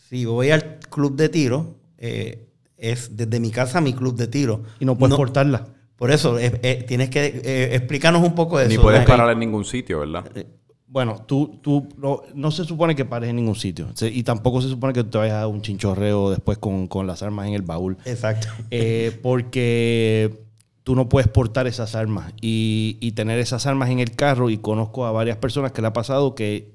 Si 0.08 0.24
voy 0.26 0.50
al 0.50 0.78
club 0.90 1.16
de 1.16 1.28
tiro, 1.28 1.74
eh, 1.98 2.46
es 2.76 3.16
desde 3.16 3.40
mi 3.40 3.50
casa 3.50 3.80
mi 3.80 3.92
club 3.94 4.14
de 4.16 4.28
tiro. 4.28 4.62
Y 4.78 4.84
no 4.84 4.96
puedes 4.96 5.16
portarla. 5.16 5.66
Por 5.96 6.12
eso, 6.12 6.38
eh, 6.38 6.60
eh, 6.62 6.84
tienes 6.86 7.10
que 7.10 7.26
eh, 7.26 7.74
explicarnos 7.74 8.22
un 8.22 8.34
poco 8.36 8.58
de 8.58 8.68
Ni 8.68 8.74
eso. 8.74 8.82
puedes 8.82 9.00
¿no? 9.00 9.06
parar 9.06 9.30
en 9.30 9.40
ningún 9.40 9.64
sitio, 9.64 9.98
¿verdad? 9.98 10.24
Bueno, 10.90 11.22
tú, 11.26 11.58
tú 11.62 11.88
no, 11.98 12.22
no 12.34 12.50
se 12.50 12.64
supone 12.64 12.94
que 12.94 13.04
pares 13.04 13.30
en 13.30 13.36
ningún 13.36 13.54
sitio. 13.54 13.88
Y 14.00 14.22
tampoco 14.22 14.62
se 14.62 14.68
supone 14.68 14.92
que 14.92 15.04
te 15.04 15.18
vayas 15.18 15.36
a 15.36 15.46
un 15.46 15.60
chinchorreo 15.60 16.30
después 16.30 16.58
con, 16.58 16.86
con 16.86 17.06
las 17.06 17.22
armas 17.22 17.46
en 17.46 17.54
el 17.54 17.62
baúl. 17.62 17.98
Exacto. 18.06 18.48
Eh, 18.70 19.18
porque 19.22 20.44
tú 20.84 20.94
no 20.94 21.08
puedes 21.08 21.28
portar 21.28 21.66
esas 21.66 21.94
armas 21.94 22.32
y, 22.40 22.96
y 23.00 23.12
tener 23.12 23.38
esas 23.38 23.66
armas 23.66 23.90
en 23.90 23.98
el 23.98 24.12
carro. 24.12 24.48
Y 24.48 24.56
conozco 24.56 25.04
a 25.04 25.12
varias 25.12 25.36
personas 25.36 25.72
que 25.72 25.82
le 25.82 25.88
ha 25.88 25.92
pasado 25.92 26.34
que 26.34 26.72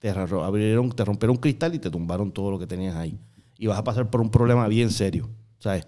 te, 0.00 0.10
abrieron, 0.10 0.90
te 0.90 1.04
rompieron 1.04 1.36
un 1.36 1.40
cristal 1.40 1.74
y 1.74 1.78
te 1.78 1.88
tumbaron 1.88 2.32
todo 2.32 2.50
lo 2.50 2.58
que 2.58 2.66
tenías 2.66 2.96
ahí. 2.96 3.16
Y 3.58 3.68
vas 3.68 3.78
a 3.78 3.84
pasar 3.84 4.10
por 4.10 4.20
un 4.20 4.30
problema 4.30 4.66
bien 4.66 4.90
serio. 4.90 5.28
¿sabes? 5.62 5.86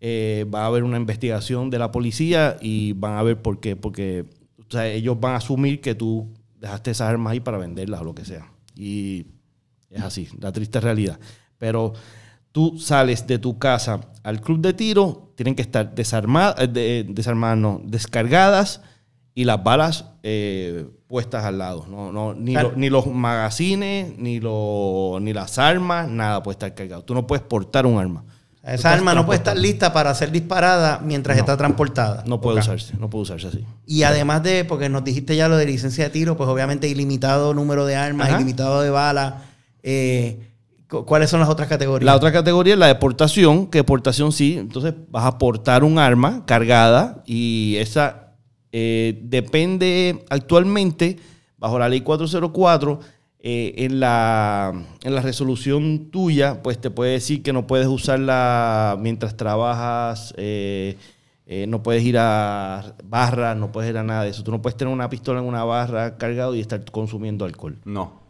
Eh, 0.00 0.46
va 0.52 0.62
a 0.62 0.66
haber 0.66 0.84
una 0.84 0.96
investigación 0.96 1.68
de 1.68 1.78
la 1.78 1.90
policía 1.90 2.56
y 2.60 2.92
van 2.92 3.18
a 3.18 3.22
ver 3.22 3.42
por 3.42 3.60
qué. 3.60 3.76
Porque 3.76 4.24
o 4.58 4.70
sea, 4.70 4.86
ellos 4.86 5.18
van 5.18 5.34
a 5.34 5.36
asumir 5.38 5.80
que 5.80 5.94
tú 5.94 6.28
dejaste 6.60 6.90
esas 6.92 7.08
armas 7.08 7.32
ahí 7.32 7.40
para 7.40 7.58
venderlas 7.58 8.00
o 8.00 8.04
lo 8.04 8.14
que 8.14 8.24
sea. 8.24 8.50
Y 8.76 9.26
es 9.90 10.02
así, 10.02 10.28
la 10.38 10.52
triste 10.52 10.78
realidad. 10.80 11.18
Pero 11.58 11.94
tú 12.52 12.78
sales 12.78 13.26
de 13.26 13.38
tu 13.38 13.58
casa 13.58 14.00
al 14.22 14.40
club 14.40 14.60
de 14.60 14.72
tiro, 14.74 15.32
tienen 15.36 15.54
que 15.54 15.62
estar 15.62 15.94
desarmadas, 15.94 16.56
desarmadas, 16.72 17.58
no, 17.58 17.80
descargadas 17.84 18.82
y 19.34 19.44
las 19.44 19.62
balas 19.62 20.06
eh, 20.22 20.86
puestas 21.06 21.44
al 21.44 21.58
lado. 21.58 21.86
No, 21.88 22.12
no, 22.12 22.34
ni, 22.34 22.52
Claro. 22.52 22.70
lo- 22.72 22.76
ni 22.76 22.90
los 22.90 23.06
magazines, 23.06 24.18
ni, 24.18 24.38
lo- 24.40 25.18
ni 25.20 25.32
las 25.32 25.58
armas, 25.58 26.08
nada 26.08 26.42
puede 26.42 26.54
estar 26.54 26.74
cargado. 26.74 27.02
Tú 27.04 27.14
no 27.14 27.26
puedes 27.26 27.42
portar 27.44 27.86
un 27.86 27.98
arma. 27.98 28.24
Esa 28.62 28.92
arma 28.92 29.14
no 29.14 29.24
puede 29.24 29.38
estar 29.38 29.56
lista 29.56 29.92
para 29.92 30.14
ser 30.14 30.30
disparada 30.30 31.00
mientras 31.02 31.38
está 31.38 31.56
transportada. 31.56 32.22
No 32.26 32.40
puede 32.42 32.58
usarse, 32.60 32.94
no 32.98 33.08
puede 33.08 33.22
usarse 33.22 33.46
así. 33.48 33.64
Y 33.86 34.02
además 34.02 34.42
de, 34.42 34.64
porque 34.66 34.88
nos 34.90 35.02
dijiste 35.02 35.34
ya 35.34 35.48
lo 35.48 35.56
de 35.56 35.64
licencia 35.66 36.04
de 36.04 36.10
tiro, 36.10 36.36
pues 36.36 36.48
obviamente 36.48 36.86
ilimitado 36.86 37.54
número 37.54 37.86
de 37.86 37.96
armas, 37.96 38.28
Ajá. 38.28 38.36
ilimitado 38.36 38.82
de 38.82 38.90
balas. 38.90 39.34
Eh, 39.82 40.40
cu- 40.90 41.06
¿Cuáles 41.06 41.30
son 41.30 41.40
las 41.40 41.48
otras 41.48 41.68
categorías? 41.68 42.04
La 42.04 42.14
otra 42.14 42.32
categoría 42.32 42.74
es 42.74 42.78
la 42.78 42.88
de 42.88 42.96
portación, 42.96 43.66
que 43.66 43.82
portación 43.82 44.30
sí, 44.30 44.58
entonces 44.58 44.92
vas 45.08 45.24
a 45.24 45.38
portar 45.38 45.82
un 45.82 45.98
arma 45.98 46.44
cargada 46.44 47.22
y 47.26 47.76
esa 47.78 48.34
eh, 48.72 49.18
depende 49.22 50.24
actualmente, 50.28 51.18
bajo 51.56 51.78
la 51.78 51.88
ley 51.88 52.02
404, 52.02 53.00
eh, 53.42 53.74
en, 53.78 54.00
la, 54.00 54.72
en 55.02 55.14
la 55.14 55.22
resolución 55.22 56.10
tuya, 56.10 56.62
pues 56.62 56.80
te 56.80 56.90
puede 56.90 57.12
decir 57.12 57.42
que 57.42 57.52
no 57.52 57.66
puedes 57.66 57.86
usarla 57.86 58.96
mientras 59.00 59.36
trabajas, 59.36 60.34
eh, 60.36 60.96
eh, 61.46 61.66
no 61.66 61.82
puedes 61.82 62.04
ir 62.04 62.16
a 62.18 62.94
barras, 63.04 63.56
no 63.56 63.72
puedes 63.72 63.90
ir 63.90 63.98
a 63.98 64.04
nada 64.04 64.24
de 64.24 64.30
eso. 64.30 64.44
Tú 64.44 64.50
no 64.50 64.62
puedes 64.62 64.76
tener 64.76 64.92
una 64.92 65.08
pistola 65.10 65.40
en 65.40 65.46
una 65.46 65.64
barra 65.64 66.16
cargado 66.16 66.54
y 66.54 66.60
estar 66.60 66.84
consumiendo 66.90 67.44
alcohol. 67.44 67.78
No. 67.84 68.20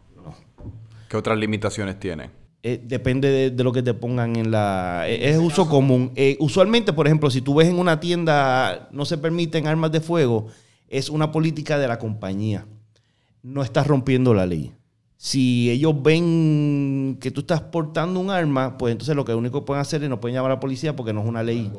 ¿Qué 1.07 1.17
otras 1.17 1.37
limitaciones 1.37 1.99
tiene? 1.99 2.29
Eh, 2.63 2.81
depende 2.81 3.29
de, 3.29 3.51
de 3.51 3.63
lo 3.63 3.73
que 3.73 3.83
te 3.83 3.93
pongan 3.93 4.37
en 4.37 4.49
la... 4.49 5.03
eh, 5.07 5.29
es 5.29 5.37
uso 5.37 5.67
común. 5.67 6.13
Eh, 6.15 6.37
usualmente, 6.39 6.93
por 6.93 7.05
ejemplo, 7.05 7.29
si 7.29 7.41
tú 7.41 7.55
ves 7.55 7.67
en 7.67 7.77
una 7.77 7.99
tienda 7.99 8.87
no 8.91 9.03
se 9.03 9.17
permiten 9.17 9.67
armas 9.67 9.91
de 9.91 9.99
fuego, 9.99 10.47
es 10.87 11.09
una 11.09 11.31
política 11.31 11.77
de 11.77 11.87
la 11.87 11.99
compañía. 11.99 12.65
No 13.43 13.61
estás 13.61 13.87
rompiendo 13.87 14.33
la 14.33 14.45
ley. 14.45 14.71
Si 15.23 15.69
ellos 15.69 15.93
ven 16.01 17.15
que 17.21 17.29
tú 17.29 17.41
estás 17.41 17.61
portando 17.61 18.19
un 18.19 18.31
arma, 18.31 18.75
pues 18.75 18.91
entonces 18.91 19.15
lo 19.15 19.23
que 19.23 19.35
único 19.35 19.59
que 19.59 19.65
pueden 19.67 19.79
hacer 19.79 20.01
es 20.03 20.09
no 20.09 20.19
pueden 20.19 20.33
llamar 20.33 20.49
a 20.49 20.55
la 20.55 20.59
policía 20.59 20.95
porque 20.95 21.13
no 21.13 21.21
es 21.21 21.27
una 21.27 21.43
ley. 21.43 21.71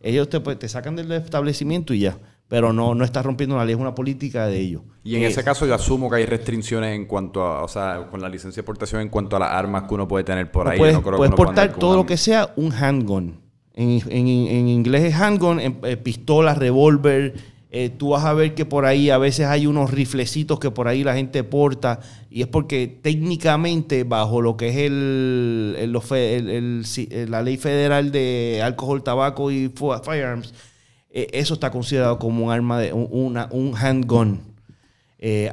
Ellos 0.00 0.28
te, 0.28 0.38
pues, 0.38 0.60
te 0.60 0.68
sacan 0.68 0.94
del 0.94 1.10
establecimiento 1.10 1.92
y 1.92 1.98
ya. 1.98 2.16
Pero 2.46 2.72
no, 2.72 2.94
no 2.94 3.04
estás 3.04 3.26
rompiendo 3.26 3.56
una 3.56 3.64
ley, 3.64 3.74
es 3.74 3.80
una 3.80 3.96
política 3.96 4.46
de 4.46 4.60
ellos. 4.60 4.82
Y 5.02 5.16
en 5.16 5.22
Eh, 5.22 5.26
ese 5.26 5.42
caso 5.42 5.66
yo 5.66 5.74
asumo 5.74 6.08
que 6.08 6.16
hay 6.18 6.26
restricciones 6.26 6.94
en 6.94 7.06
cuanto 7.06 7.42
a, 7.42 7.64
o 7.64 7.68
sea, 7.68 8.06
con 8.08 8.20
la 8.20 8.28
licencia 8.28 8.62
de 8.62 8.64
portación 8.64 9.00
en 9.00 9.08
cuanto 9.08 9.34
a 9.34 9.40
las 9.40 9.50
armas 9.50 9.88
que 9.88 9.94
uno 9.94 10.06
puede 10.06 10.22
tener 10.22 10.52
por 10.52 10.68
ahí. 10.68 10.78
puedes 10.78 10.94
no 10.94 11.02
creo 11.02 11.16
puedes 11.16 11.34
portar 11.34 11.72
todo 11.74 11.90
una- 11.90 11.96
lo 12.02 12.06
que 12.06 12.16
sea 12.16 12.52
un 12.54 12.70
handgun. 12.72 13.40
En, 13.74 13.90
en- 14.08 14.28
en 14.28 14.68
inglés 14.68 15.02
es 15.02 15.14
handgun, 15.16 15.58
en, 15.58 15.78
eh, 15.82 15.96
pistola, 15.96 16.54
revólver. 16.54 17.34
Eh, 17.76 17.88
tú 17.90 18.10
vas 18.10 18.24
a 18.24 18.32
ver 18.34 18.54
que 18.54 18.64
por 18.64 18.84
ahí 18.86 19.10
a 19.10 19.18
veces 19.18 19.46
hay 19.46 19.66
unos 19.66 19.90
riflecitos 19.90 20.60
que 20.60 20.70
por 20.70 20.86
ahí 20.86 21.02
la 21.02 21.14
gente 21.16 21.42
porta. 21.42 21.98
Y 22.30 22.42
es 22.42 22.46
porque 22.46 22.86
técnicamente, 22.86 24.04
bajo 24.04 24.40
lo 24.42 24.56
que 24.56 24.68
es 24.68 24.76
el, 24.76 25.74
eh, 25.76 27.26
la 27.28 27.42
ley 27.42 27.56
federal 27.56 28.12
de 28.12 28.60
alcohol, 28.62 29.02
tabaco 29.02 29.50
y 29.50 29.72
firearms, 29.74 30.54
eh, 31.10 31.26
eso 31.32 31.54
está 31.54 31.70
considerado 31.72 32.18
como 32.20 32.44
un 32.46 32.52
arma 32.52 32.78
de 32.80 32.92
un, 32.92 33.08
una- 33.10 33.48
un 33.50 33.74
handgun. 33.76 34.40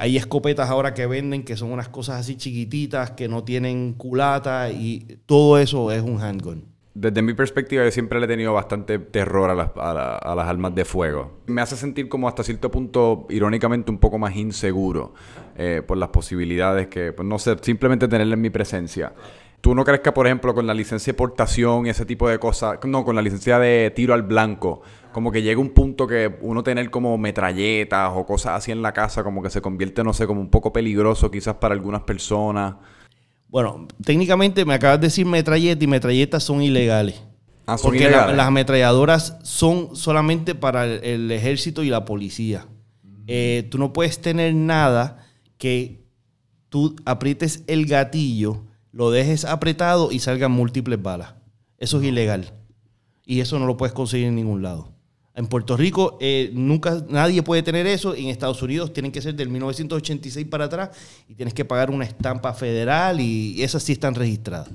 Hay 0.00 0.18
escopetas 0.18 0.68
ahora 0.68 0.92
que 0.92 1.06
venden 1.06 1.44
que 1.44 1.56
son 1.56 1.72
unas 1.72 1.88
cosas 1.88 2.20
así 2.20 2.36
chiquititas 2.36 3.12
que 3.12 3.26
no 3.26 3.42
tienen 3.42 3.94
culata 3.94 4.70
y 4.70 5.18
todo 5.26 5.58
eso 5.58 5.90
es 5.90 6.02
un 6.02 6.20
handgun. 6.20 6.71
Desde 6.94 7.22
mi 7.22 7.32
perspectiva, 7.32 7.84
yo 7.84 7.90
siempre 7.90 8.18
le 8.20 8.26
he 8.26 8.28
tenido 8.28 8.52
bastante 8.52 8.98
terror 8.98 9.48
a 9.48 9.54
las, 9.54 9.70
a 9.76 10.48
armas 10.48 10.74
de 10.74 10.84
fuego. 10.84 11.38
Me 11.46 11.62
hace 11.62 11.74
sentir 11.74 12.08
como 12.08 12.28
hasta 12.28 12.42
cierto 12.42 12.70
punto, 12.70 13.26
irónicamente, 13.30 13.90
un 13.90 13.96
poco 13.96 14.18
más 14.18 14.36
inseguro 14.36 15.14
eh, 15.56 15.82
por 15.86 15.96
las 15.96 16.10
posibilidades 16.10 16.88
que, 16.88 17.14
pues, 17.14 17.26
no 17.26 17.38
sé, 17.38 17.56
simplemente 17.62 18.08
tenerla 18.08 18.34
en 18.34 18.42
mi 18.42 18.50
presencia. 18.50 19.14
¿Tú 19.62 19.74
no 19.74 19.84
crees 19.84 20.00
que, 20.00 20.12
por 20.12 20.26
ejemplo, 20.26 20.54
con 20.54 20.66
la 20.66 20.74
licencia 20.74 21.12
de 21.12 21.16
portación 21.16 21.86
y 21.86 21.90
ese 21.90 22.04
tipo 22.04 22.28
de 22.28 22.38
cosas, 22.38 22.78
no, 22.84 23.04
con 23.04 23.14
la 23.14 23.22
licencia 23.22 23.58
de 23.58 23.90
tiro 23.94 24.12
al 24.12 24.22
blanco, 24.22 24.82
como 25.12 25.32
que 25.32 25.40
llega 25.40 25.60
un 25.60 25.70
punto 25.70 26.06
que 26.06 26.36
uno 26.42 26.62
tener 26.62 26.90
como 26.90 27.16
metralletas 27.16 28.10
o 28.14 28.26
cosas 28.26 28.54
así 28.54 28.72
en 28.72 28.82
la 28.82 28.92
casa, 28.92 29.22
como 29.22 29.42
que 29.42 29.48
se 29.48 29.62
convierte, 29.62 30.04
no 30.04 30.12
sé, 30.12 30.26
como 30.26 30.40
un 30.40 30.50
poco 30.50 30.72
peligroso 30.74 31.30
quizás 31.30 31.54
para 31.54 31.74
algunas 31.74 32.02
personas? 32.02 32.74
Bueno, 33.52 33.86
técnicamente 34.02 34.64
me 34.64 34.72
acabas 34.72 34.98
de 34.98 35.08
decir 35.08 35.26
metralleta 35.26 35.84
y 35.84 35.86
metralletas 35.86 36.42
son 36.42 36.62
ilegales. 36.62 37.22
Ah, 37.66 37.76
son 37.76 37.90
porque 37.90 38.08
la- 38.10 38.32
las 38.32 38.46
ametralladoras 38.46 39.36
son 39.42 39.94
solamente 39.94 40.54
para 40.54 40.86
el, 40.86 41.04
el 41.04 41.30
ejército 41.30 41.82
y 41.84 41.90
la 41.90 42.06
policía. 42.06 42.66
Eh, 43.26 43.68
tú 43.70 43.76
no 43.76 43.92
puedes 43.92 44.20
tener 44.22 44.54
nada 44.54 45.26
que 45.58 46.00
tú 46.70 46.96
aprietes 47.04 47.62
el 47.66 47.84
gatillo, 47.84 48.62
lo 48.90 49.10
dejes 49.10 49.44
apretado 49.44 50.10
y 50.12 50.18
salgan 50.20 50.50
múltiples 50.50 51.00
balas. 51.02 51.34
Eso 51.76 52.00
es 52.00 52.06
ilegal. 52.06 52.54
Y 53.26 53.40
eso 53.40 53.58
no 53.58 53.66
lo 53.66 53.76
puedes 53.76 53.92
conseguir 53.92 54.28
en 54.28 54.34
ningún 54.34 54.62
lado. 54.62 54.91
En 55.34 55.46
Puerto 55.46 55.76
Rico 55.76 56.18
eh, 56.20 56.50
nunca 56.52 57.02
nadie 57.08 57.42
puede 57.42 57.62
tener 57.62 57.86
eso. 57.86 58.14
En 58.14 58.26
Estados 58.26 58.62
Unidos 58.62 58.92
tienen 58.92 59.10
que 59.10 59.22
ser 59.22 59.34
del 59.34 59.48
1986 59.48 60.46
para 60.46 60.66
atrás 60.66 60.90
y 61.28 61.34
tienes 61.34 61.54
que 61.54 61.64
pagar 61.64 61.90
una 61.90 62.04
estampa 62.04 62.52
federal 62.52 63.18
y 63.20 63.62
esas 63.62 63.82
sí 63.82 63.92
están 63.92 64.14
registradas. 64.14 64.68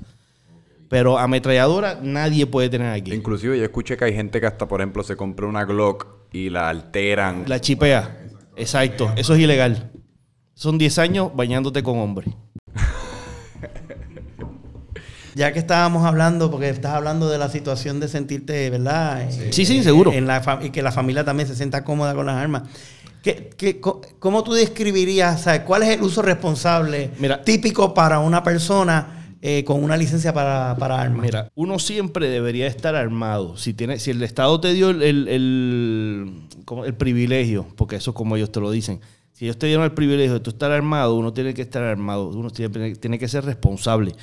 Pero 0.88 1.18
ametralladora 1.18 2.00
nadie 2.02 2.46
puede 2.46 2.68
tener 2.68 2.88
aquí. 2.92 3.12
Inclusive 3.12 3.58
yo 3.58 3.64
escuché 3.64 3.96
que 3.96 4.06
hay 4.06 4.14
gente 4.14 4.40
que 4.40 4.46
hasta, 4.46 4.66
por 4.66 4.80
ejemplo, 4.80 5.04
se 5.04 5.16
compra 5.16 5.46
una 5.46 5.64
Glock 5.64 6.06
y 6.32 6.50
la 6.50 6.68
alteran. 6.68 7.44
La 7.46 7.60
chipea. 7.60 8.26
Exacto. 8.56 9.12
Eso 9.16 9.34
es 9.34 9.40
ilegal. 9.40 9.92
Son 10.54 10.76
10 10.76 10.98
años 10.98 11.30
bañándote 11.36 11.84
con 11.84 11.98
hombre. 11.98 12.34
Ya 15.38 15.52
que 15.52 15.60
estábamos 15.60 16.04
hablando, 16.04 16.50
porque 16.50 16.68
estás 16.68 16.94
hablando 16.94 17.28
de 17.30 17.38
la 17.38 17.48
situación 17.48 18.00
de 18.00 18.08
sentirte, 18.08 18.70
¿verdad? 18.70 19.22
Eh, 19.22 19.52
Sí, 19.52 19.64
sí, 19.64 19.84
seguro. 19.84 20.12
en 20.12 20.26
la 20.26 20.58
y 20.64 20.70
que 20.70 20.82
la 20.82 20.90
familia 20.90 21.24
también 21.24 21.48
se 21.48 21.54
sienta 21.54 21.84
cómoda 21.84 22.12
con 22.12 22.26
las 22.26 22.34
armas. 22.34 22.64
¿Qué, 23.22 23.48
qué- 23.56 23.80
¿Cómo 24.18 24.42
tú 24.42 24.52
describirías, 24.52 25.42
sabes, 25.42 25.60
cuál 25.60 25.84
es 25.84 25.90
el 25.90 26.02
uso 26.02 26.22
responsable 26.22 27.12
Mira. 27.20 27.40
típico 27.44 27.94
para 27.94 28.18
una 28.18 28.42
persona 28.42 29.36
eh, 29.40 29.62
con 29.62 29.84
una 29.84 29.96
licencia 29.96 30.32
para, 30.34 30.74
para 30.76 31.00
armas? 31.00 31.22
Mira, 31.22 31.52
uno 31.54 31.78
siempre 31.78 32.28
debería 32.28 32.66
estar 32.66 32.96
armado. 32.96 33.56
Si, 33.56 33.74
tiene, 33.74 34.00
si 34.00 34.10
el 34.10 34.20
Estado 34.24 34.60
te 34.60 34.72
dio 34.74 34.90
el, 34.90 35.02
el- 35.04 36.42
el 36.84 36.94
privilegio, 36.94 37.64
porque 37.76 37.94
eso 37.94 38.10
es 38.10 38.16
como 38.16 38.34
ellos 38.36 38.50
te 38.50 38.58
lo 38.58 38.72
dicen, 38.72 39.00
si 39.34 39.44
ellos 39.44 39.56
te 39.56 39.68
dieron 39.68 39.84
el 39.84 39.92
privilegio 39.92 40.34
de 40.34 40.40
tú 40.40 40.50
estar 40.50 40.72
armado, 40.72 41.14
uno 41.14 41.32
tiene 41.32 41.54
que 41.54 41.62
estar 41.62 41.84
armado, 41.84 42.28
uno 42.30 42.50
tiene, 42.50 42.96
tiene 42.96 43.20
que 43.20 43.28
ser 43.28 43.44
responsable. 43.44 44.14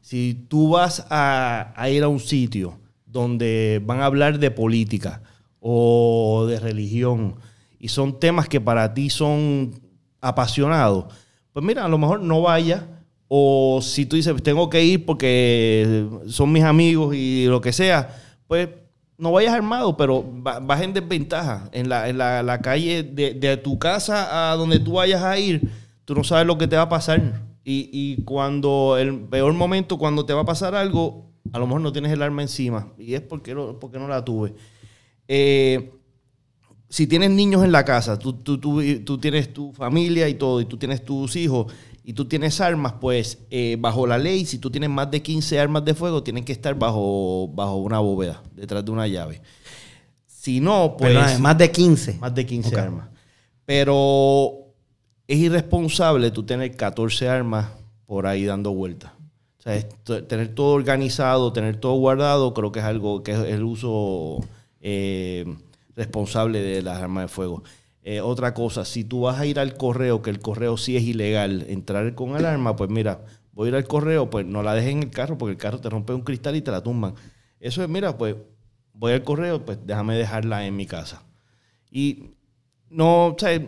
Si 0.00 0.46
tú 0.48 0.70
vas 0.70 1.06
a, 1.10 1.72
ir 1.90 2.02
a 2.02 2.08
un 2.08 2.20
sitio 2.20 2.78
donde 3.06 3.82
van 3.84 4.00
a 4.00 4.06
hablar 4.06 4.38
de 4.38 4.50
política 4.50 5.22
o 5.60 6.46
de 6.48 6.60
religión 6.60 7.36
y 7.78 7.88
son 7.88 8.18
temas 8.18 8.48
que 8.48 8.60
para 8.60 8.94
ti 8.94 9.10
son 9.10 9.72
apasionados, 10.20 11.06
pues 11.52 11.64
mira, 11.64 11.84
a 11.84 11.88
lo 11.88 11.98
mejor 11.98 12.20
no 12.22 12.42
vaya. 12.42 12.86
O 13.30 13.80
si 13.82 14.06
tú 14.06 14.16
dices, 14.16 14.42
tengo 14.42 14.70
que 14.70 14.82
ir 14.82 15.04
porque 15.04 16.06
son 16.28 16.50
mis 16.50 16.64
amigos 16.64 17.14
y 17.14 17.44
lo 17.46 17.60
que 17.60 17.72
sea, 17.74 18.16
pues 18.46 18.70
no 19.18 19.32
vayas 19.32 19.52
armado, 19.52 19.96
pero 19.98 20.24
va- 20.46 20.60
vas 20.60 20.80
en 20.80 20.94
desventaja. 20.94 21.68
En 21.72 21.88
la, 21.90 22.08
en 22.08 22.16
la 22.16 22.60
calle 22.62 23.02
de, 23.02 23.34
de 23.34 23.56
tu 23.58 23.78
casa 23.78 24.50
a 24.52 24.56
donde 24.56 24.78
tú 24.78 24.92
vayas 24.92 25.22
a 25.22 25.38
ir, 25.38 25.68
tú 26.06 26.14
no 26.14 26.24
sabes 26.24 26.46
lo 26.46 26.56
que 26.56 26.66
te 26.68 26.76
va 26.76 26.82
a 26.82 26.88
pasar. 26.88 27.42
Y, 27.70 27.90
y 27.92 28.22
cuando 28.24 28.96
el 28.98 29.14
peor 29.20 29.52
momento, 29.52 29.98
cuando 29.98 30.24
te 30.24 30.32
va 30.32 30.40
a 30.40 30.44
pasar 30.46 30.74
algo, 30.74 31.26
a 31.52 31.58
lo 31.58 31.66
mejor 31.66 31.82
no 31.82 31.92
tienes 31.92 32.10
el 32.12 32.22
arma 32.22 32.40
encima. 32.42 32.92
Y 32.98 33.12
es 33.14 33.20
porque, 33.20 33.52
lo- 33.54 33.78
porque 33.78 33.98
no 33.98 34.08
la 34.08 34.24
tuve. 34.24 34.54
Eh, 35.28 35.92
si 36.88 37.06
tienes 37.06 37.30
niños 37.30 37.62
en 37.64 37.70
la 37.72 37.84
casa, 37.84 38.18
tú, 38.18 38.32
tú, 38.32 38.56
tú, 38.58 38.80
tú 39.04 39.18
tienes 39.18 39.52
tu 39.52 39.72
familia 39.74 40.28
y 40.30 40.34
todo, 40.34 40.60
y 40.62 40.64
tú 40.64 40.78
tienes 40.78 41.04
tus 41.04 41.36
hijos, 41.36 41.70
y 42.02 42.14
tú 42.14 42.24
tienes 42.24 42.58
armas, 42.62 42.94
pues 42.98 43.40
eh, 43.50 43.76
bajo 43.78 44.06
la 44.06 44.16
ley, 44.16 44.46
si 44.46 44.56
tú 44.58 44.70
tienes 44.70 44.88
más 44.88 45.10
de 45.10 45.20
15 45.20 45.60
armas 45.60 45.84
de 45.84 45.92
fuego, 45.94 46.22
tienen 46.22 46.46
que 46.46 46.52
estar 46.52 46.74
bajo, 46.78 47.48
bajo 47.54 47.76
una 47.76 47.98
bóveda, 47.98 48.42
detrás 48.56 48.82
de 48.82 48.90
una 48.90 49.06
llave. 49.06 49.42
Si 50.26 50.60
no, 50.60 50.96
pues... 50.98 51.38
Más 51.38 51.58
de 51.58 51.70
15. 51.70 52.14
Más 52.18 52.34
de 52.34 52.46
15 52.46 52.68
Ok. 52.70 52.78
armas. 52.78 53.08
Pero 53.66 54.67
es 55.28 55.38
irresponsable 55.38 56.30
tú 56.30 56.42
tener 56.42 56.74
14 56.74 57.28
armas 57.28 57.68
por 58.06 58.26
ahí 58.26 58.46
dando 58.46 58.72
vueltas. 58.72 59.12
O 59.58 59.62
sea, 59.62 59.86
tener 60.26 60.54
todo 60.54 60.72
organizado, 60.72 61.52
tener 61.52 61.76
todo 61.76 61.94
guardado, 61.94 62.54
creo 62.54 62.72
que 62.72 62.78
es 62.78 62.84
algo 62.86 63.22
que 63.22 63.32
es 63.32 63.38
el 63.38 63.62
uso 63.62 64.38
eh, 64.80 65.44
responsable 65.94 66.62
de 66.62 66.80
las 66.80 67.02
armas 67.02 67.24
de 67.24 67.28
fuego. 67.28 67.62
Eh, 68.02 68.22
otra 68.22 68.54
cosa, 68.54 68.86
si 68.86 69.04
tú 69.04 69.22
vas 69.22 69.38
a 69.38 69.44
ir 69.44 69.58
al 69.58 69.76
correo, 69.76 70.22
que 70.22 70.30
el 70.30 70.40
correo 70.40 70.78
sí 70.78 70.96
es 70.96 71.02
ilegal, 71.02 71.66
entrar 71.68 72.14
con 72.14 72.34
el 72.34 72.46
arma, 72.46 72.74
pues 72.74 72.88
mira, 72.88 73.20
voy 73.52 73.66
a 73.66 73.68
ir 73.68 73.74
al 73.76 73.86
correo, 73.86 74.30
pues 74.30 74.46
no 74.46 74.62
la 74.62 74.72
dejes 74.72 74.92
en 74.92 75.02
el 75.02 75.10
carro 75.10 75.36
porque 75.36 75.52
el 75.52 75.58
carro 75.58 75.78
te 75.78 75.90
rompe 75.90 76.14
un 76.14 76.22
cristal 76.22 76.56
y 76.56 76.62
te 76.62 76.70
la 76.70 76.82
tumban. 76.82 77.14
Eso 77.60 77.82
es, 77.82 77.88
mira, 77.90 78.16
pues 78.16 78.34
voy 78.94 79.12
al 79.12 79.24
correo, 79.24 79.62
pues 79.62 79.78
déjame 79.84 80.16
dejarla 80.16 80.66
en 80.66 80.74
mi 80.74 80.86
casa. 80.86 81.22
Y 81.90 82.30
no, 82.88 83.26
o 83.26 83.36
sea, 83.38 83.60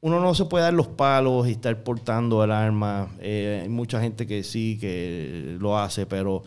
uno 0.00 0.20
no 0.20 0.34
se 0.34 0.44
puede 0.44 0.64
dar 0.64 0.74
los 0.74 0.86
palos 0.88 1.48
y 1.48 1.52
estar 1.52 1.82
portando 1.82 2.42
el 2.44 2.50
arma. 2.52 3.08
Eh, 3.20 3.60
hay 3.62 3.68
mucha 3.68 4.00
gente 4.00 4.26
que 4.26 4.42
sí, 4.44 4.78
que 4.80 5.56
lo 5.60 5.76
hace, 5.78 6.06
pero 6.06 6.42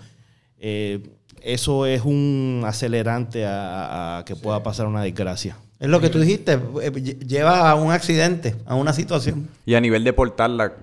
eh, 0.59 0.99
eso 1.41 1.85
es 1.85 2.03
un 2.03 2.63
acelerante 2.65 3.45
a, 3.45 4.19
a 4.19 4.25
que 4.25 4.35
pueda 4.35 4.63
pasar 4.63 4.87
una 4.87 5.01
desgracia. 5.03 5.57
Es 5.79 5.89
lo 5.89 5.99
que 5.99 6.09
tú 6.09 6.19
dijiste, 6.19 6.53
eh, 6.53 6.57
lle- 6.93 7.17
lleva 7.27 7.69
a 7.69 7.75
un 7.75 7.91
accidente, 7.91 8.55
a 8.65 8.75
una 8.75 8.93
situación. 8.93 9.49
Y 9.65 9.73
a 9.73 9.81
nivel 9.81 10.03
de 10.03 10.13
portarla, 10.13 10.73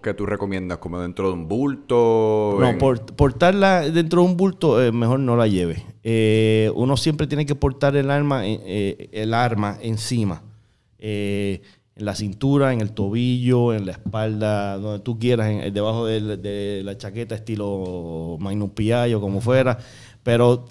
¿qué 0.00 0.14
tú 0.14 0.24
recomiendas? 0.26 0.78
¿Como 0.78 1.00
dentro 1.00 1.26
de 1.26 1.34
un 1.34 1.48
bulto? 1.48 2.56
No, 2.60 2.68
en- 2.70 2.78
por- 2.78 3.04
portarla 3.16 3.80
dentro 3.90 4.22
de 4.22 4.28
un 4.28 4.36
bulto, 4.36 4.80
eh, 4.80 4.92
mejor 4.92 5.18
no 5.18 5.36
la 5.36 5.48
lleve. 5.48 5.84
Eh, 6.04 6.70
uno 6.76 6.96
siempre 6.96 7.26
tiene 7.26 7.44
que 7.46 7.56
portar 7.56 7.96
el 7.96 8.10
arma, 8.12 8.46
eh, 8.46 8.60
eh, 8.64 9.08
el 9.12 9.34
arma 9.34 9.76
encima. 9.82 10.42
En 11.96 12.04
la 12.04 12.14
cintura, 12.14 12.72
en 12.72 12.80
el 12.80 12.92
tobillo, 12.92 13.72
en 13.72 13.86
la 13.86 13.92
espalda, 13.92 14.78
donde 14.78 15.00
tú 15.00 15.18
quieras, 15.18 15.72
debajo 15.72 16.06
de, 16.06 16.82
la 16.84 16.98
chaqueta 16.98 17.34
estilo 17.36 18.36
Magnum 18.40 18.70
P.I. 18.70 19.14
o 19.14 19.20
como 19.20 19.40
fuera. 19.40 19.78
Pero 20.22 20.66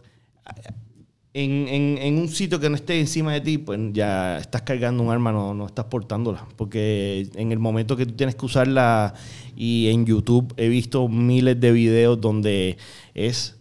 en, 1.34 2.18
un 2.18 2.28
sitio 2.28 2.60
que 2.60 2.70
no 2.70 2.76
esté 2.76 3.00
encima 3.00 3.34
de 3.34 3.42
ti, 3.42 3.58
pues 3.58 3.80
ya 3.94 4.38
estás 4.38 4.64
cargando 4.64 5.02
un 5.02 5.12
arma, 5.12 5.32
no 5.32 5.66
estás 5.66 5.86
portándola. 5.86 6.46
Porque 6.58 7.30
en 7.36 7.52
el 7.52 7.60
momento 7.60 7.96
que 7.96 8.06
tú 8.06 8.14
tienes 8.14 8.36
que 8.36 8.46
usarla, 8.46 9.14
y 9.56 9.90
en 9.90 10.06
YouTube 10.06 10.54
he 10.58 10.68
visto 10.68 11.08
miles 11.08 11.60
de 11.60 11.72
videos 11.72 12.20
donde 12.20 12.78
es 13.14 13.56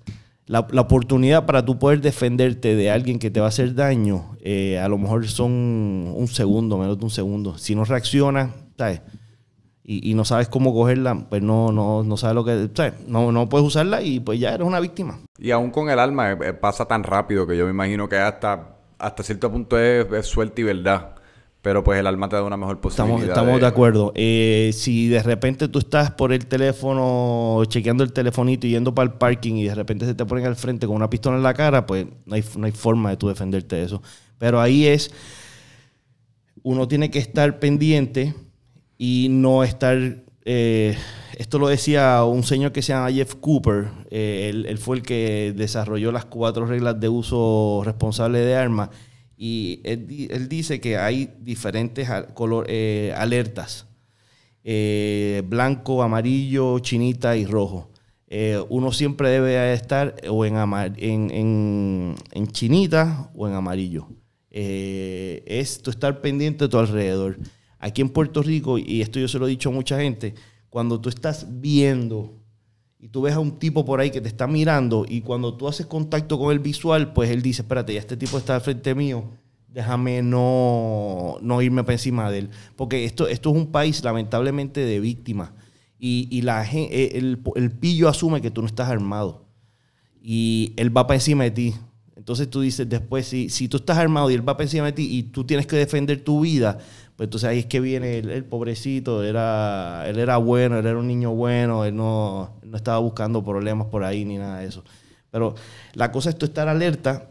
la, 0.53 0.67
la 0.71 0.83
oportunidad 0.83 1.47
para 1.47 1.65
tú 1.65 1.79
poder 1.79 2.03
defenderte 2.03 2.77
de 2.77 2.91
alguien 2.91 3.19
que 3.19 3.31
te 3.31 3.41
va 3.41 3.47
a 3.47 3.49
hacer 3.49 3.75
daño, 3.75 4.37
eh, 4.43 4.79
a 4.79 4.87
lo 4.87 4.99
mejor 4.99 5.27
son 5.27 5.51
un 5.51 6.29
segundo, 6.29 6.77
menos 6.77 6.99
de 6.99 7.05
un 7.05 7.11
segundo. 7.11 7.57
Si 7.57 7.75
no 7.75 7.87
reaccionas, 7.87 8.51
¿sabes? 8.77 9.01
y, 9.83 10.11
y 10.11 10.13
no 10.13 10.27
sabes 10.27 10.49
cómo 10.49 10.75
cogerla, 10.75 11.27
pues 11.31 11.41
no, 11.41 11.73
no, 11.73 12.03
no 12.03 12.17
sabes 12.19 12.35
lo 12.35 12.45
que... 12.45 12.69
sea, 12.75 12.95
no, 13.07 13.33
no 13.33 13.49
puedes 13.49 13.67
usarla 13.67 14.03
y 14.03 14.21
pues 14.21 14.39
ya 14.41 14.53
eres 14.53 14.67
una 14.67 14.79
víctima. 14.79 15.21
Y 15.39 15.53
aún 15.53 15.71
con 15.71 15.89
el 15.89 15.99
alma 15.99 16.33
eh, 16.33 16.53
pasa 16.53 16.85
tan 16.85 17.03
rápido 17.03 17.47
que 17.47 17.57
yo 17.57 17.65
me 17.65 17.71
imagino 17.71 18.07
que 18.07 18.19
hasta, 18.19 18.77
hasta 18.99 19.23
cierto 19.23 19.51
punto 19.51 19.79
es, 19.79 20.07
es 20.13 20.27
suerte 20.27 20.61
y 20.61 20.65
verdad. 20.65 21.15
Pero 21.63 21.85
pues 21.85 22.01
el 22.01 22.09
alma 22.09 22.29
te 22.29 22.35
da 22.35 22.43
una 22.43 22.57
mejor 22.57 22.81
posibilidad. 22.81 23.21
Estamos, 23.21 23.29
estamos 23.29 23.61
de 23.61 23.67
acuerdo. 23.69 24.13
Eh, 24.17 24.73
si 24.75 25.07
de 25.07 25.23
repente 25.23 25.69
tú 25.69 25.79
estás 25.79 26.11
por 26.11 26.33
el 26.33 26.47
teléfono, 26.47 27.63
chequeando 27.69 28.03
el 28.03 28.13
telefonito 28.13 28.67
y 28.67 28.71
yendo 28.71 28.93
para 28.93 29.13
el 29.13 29.17
parking 29.17 29.55
y 29.55 29.65
de 29.65 29.75
repente 29.77 30.05
se 30.05 30.17
te 30.17 30.27
ponen 30.27 30.45
al 30.45 30.57
frente 30.57 30.89
con 30.89 30.97
una 30.97 31.09
pistola 31.09 31.37
en 31.37 31.45
la 31.45 31.55
cara, 31.55 31.87
pues 31.87 32.07
no 32.27 32.35
hay, 32.35 32.45
no 32.57 32.67
hay 32.67 32.73
forma 32.73 33.11
de 33.11 33.17
tú 33.17 33.29
defenderte 33.29 33.77
de 33.77 33.85
eso. 33.85 34.03
Pero 34.39 34.61
ahí 34.61 34.87
es, 34.87 35.13
uno 36.65 36.89
tiene 36.89 37.13
que 37.13 37.21
estar 37.21 37.61
pendiente 37.61 38.35
y 38.99 39.29
no 39.31 39.63
estar... 39.63 39.97
eh, 40.45 40.97
esto 41.39 41.61
lo 41.61 41.69
decía 41.69 42.25
un 42.25 42.43
señor 42.43 42.73
que 42.73 42.83
se 42.83 42.93
llama 42.93 43.13
Jeff 43.13 43.37
Cooper. 43.37 43.87
eh, 44.11 44.49
él, 44.51 44.67
él 44.67 44.79
fue 44.79 44.97
el 44.97 45.03
que 45.03 45.55
desarrolló 45.57 46.11
las 46.11 46.25
cuatro 46.25 46.67
reglas 46.67 46.99
de 46.99 47.09
uso 47.09 47.83
responsable 47.85 48.41
de 48.41 48.57
armas. 48.57 48.91
Y 49.45 49.81
él, 49.83 50.29
él 50.31 50.49
dice 50.49 50.81
que 50.81 50.97
hay 50.99 51.35
diferentes 51.41 52.09
color- 52.33 52.67
eh, 52.69 53.13
alertas. 53.17 53.89
Eh, 54.63 55.43
blanco, 55.45 56.05
amarillo, 56.05 56.79
chinita 56.79 57.37
y 57.37 57.45
rojo. 57.45 57.91
Eh, 58.29 58.63
uno 58.69 58.93
siempre 58.93 59.31
debe 59.31 59.73
estar 59.75 60.15
o 60.31 60.45
en, 60.45 60.55
ama- 60.59 60.87
en, 60.97 61.33
en- 61.33 62.47
chinita 62.53 63.33
o 63.35 63.49
en 63.49 63.55
amarillo. 63.55 64.07
Es 64.49 65.83
tú 65.83 65.91
estar 65.91 66.21
pendiente 66.21 66.67
de 66.67 66.69
tu 66.69 66.79
alrededor. 66.79 67.41
Aquí 67.81 68.01
en 68.01 68.11
Puerto 68.11 68.43
Rico, 68.43 68.79
y 68.79 69.03
esto 69.03 69.19
yo 69.19 69.27
se 69.27 69.41
lo 69.41 69.49
he 69.49 69.51
dicho 69.51 69.71
a 69.71 69.73
mucha 69.73 69.99
gente, 69.99 70.35
cuando 70.71 71.01
tú 71.01 71.09
estás 71.09 71.47
viendo 71.61 72.42
y 73.03 73.09
tú 73.09 73.23
ves 73.23 73.35
a 73.35 73.41
un 73.41 73.59
tipo 73.59 73.85
por 73.85 73.99
ahí 73.99 74.13
que 74.13 74.21
te 74.21 74.29
está 74.29 74.47
mirando 74.47 75.05
y 75.09 75.23
cuando 75.23 75.57
tú 75.57 75.67
haces 75.67 75.87
contacto 75.87 76.39
con 76.39 76.53
el 76.53 76.61
visual, 76.61 77.13
pues 77.13 77.31
él 77.31 77.43
dice, 77.43 77.63
espérate, 77.63 77.93
ya 77.93 77.99
este 77.99 78.17
tipo 78.17 78.39
está 78.39 78.55
al 78.55 78.61
frente 78.61 78.95
mío, 78.95 79.25
déjame 79.67 80.23
no, 80.23 81.37
no 81.43 81.61
irme 81.63 81.83
para 81.83 81.95
encima 81.95 82.31
de 82.31 82.39
él. 82.39 82.51
Porque 82.77 83.05
esto, 83.05 83.27
esto 83.27 83.51
es 83.51 83.57
un 83.57 83.73
país 83.73 84.05
lamentablemente 84.05 84.85
de 84.85 85.01
víctimas 85.01 85.51
y, 85.99 86.29
y 86.31 86.43
la, 86.43 86.65
eh, 86.65 87.11
el, 87.15 87.43
el 87.57 87.73
pillo 87.73 88.09
asume 88.09 88.41
que 88.41 88.53
tú 88.53 88.61
no 88.61 88.69
estás 88.69 88.89
armado 88.89 89.47
y 90.23 90.73
él 90.77 90.97
va 90.97 91.09
para 91.09 91.17
encima 91.17 91.43
de 91.43 91.51
ti. 91.51 91.75
Entonces 92.15 92.49
tú 92.49 92.61
dices 92.61 92.89
después, 92.89 93.27
si, 93.27 93.49
si 93.49 93.67
tú 93.67 93.79
estás 93.79 93.99
armado 93.99 94.31
y 94.31 94.35
él 94.35 94.49
va 94.49 94.57
para 94.57 94.67
encima 94.67 94.87
de 94.87 94.93
ti 94.93 95.09
y 95.11 95.25
tú 95.25 95.43
tienes 95.43 95.67
que 95.67 95.75
defender 95.75 96.23
tu 96.23 96.43
vida, 96.43 96.79
pues 97.23 97.29
entonces 97.29 97.49
ahí 97.51 97.59
es 97.61 97.67
que 97.67 97.79
viene 97.79 98.19
el, 98.19 98.31
el 98.31 98.45
pobrecito, 98.45 99.23
era, 99.23 100.03
él 100.09 100.19
era 100.19 100.39
bueno, 100.39 100.81
él 100.81 100.87
era 100.87 100.99
un 100.99 101.07
niño 101.07 101.31
bueno, 101.31 101.85
él 101.85 101.95
no, 101.95 102.59
no 102.65 102.77
estaba 102.77 102.99
buscando 102.99 103.45
problemas 103.45 103.87
por 103.87 104.03
ahí 104.03 104.25
ni 104.25 104.39
nada 104.39 104.59
de 104.59 104.67
eso. 104.67 104.83
Pero 105.31 105.55
la 105.95 106.11
cosa 106.11 106.31
es 106.31 106.37
tú 106.37 106.47
estar 106.47 106.67
alerta 106.67 107.29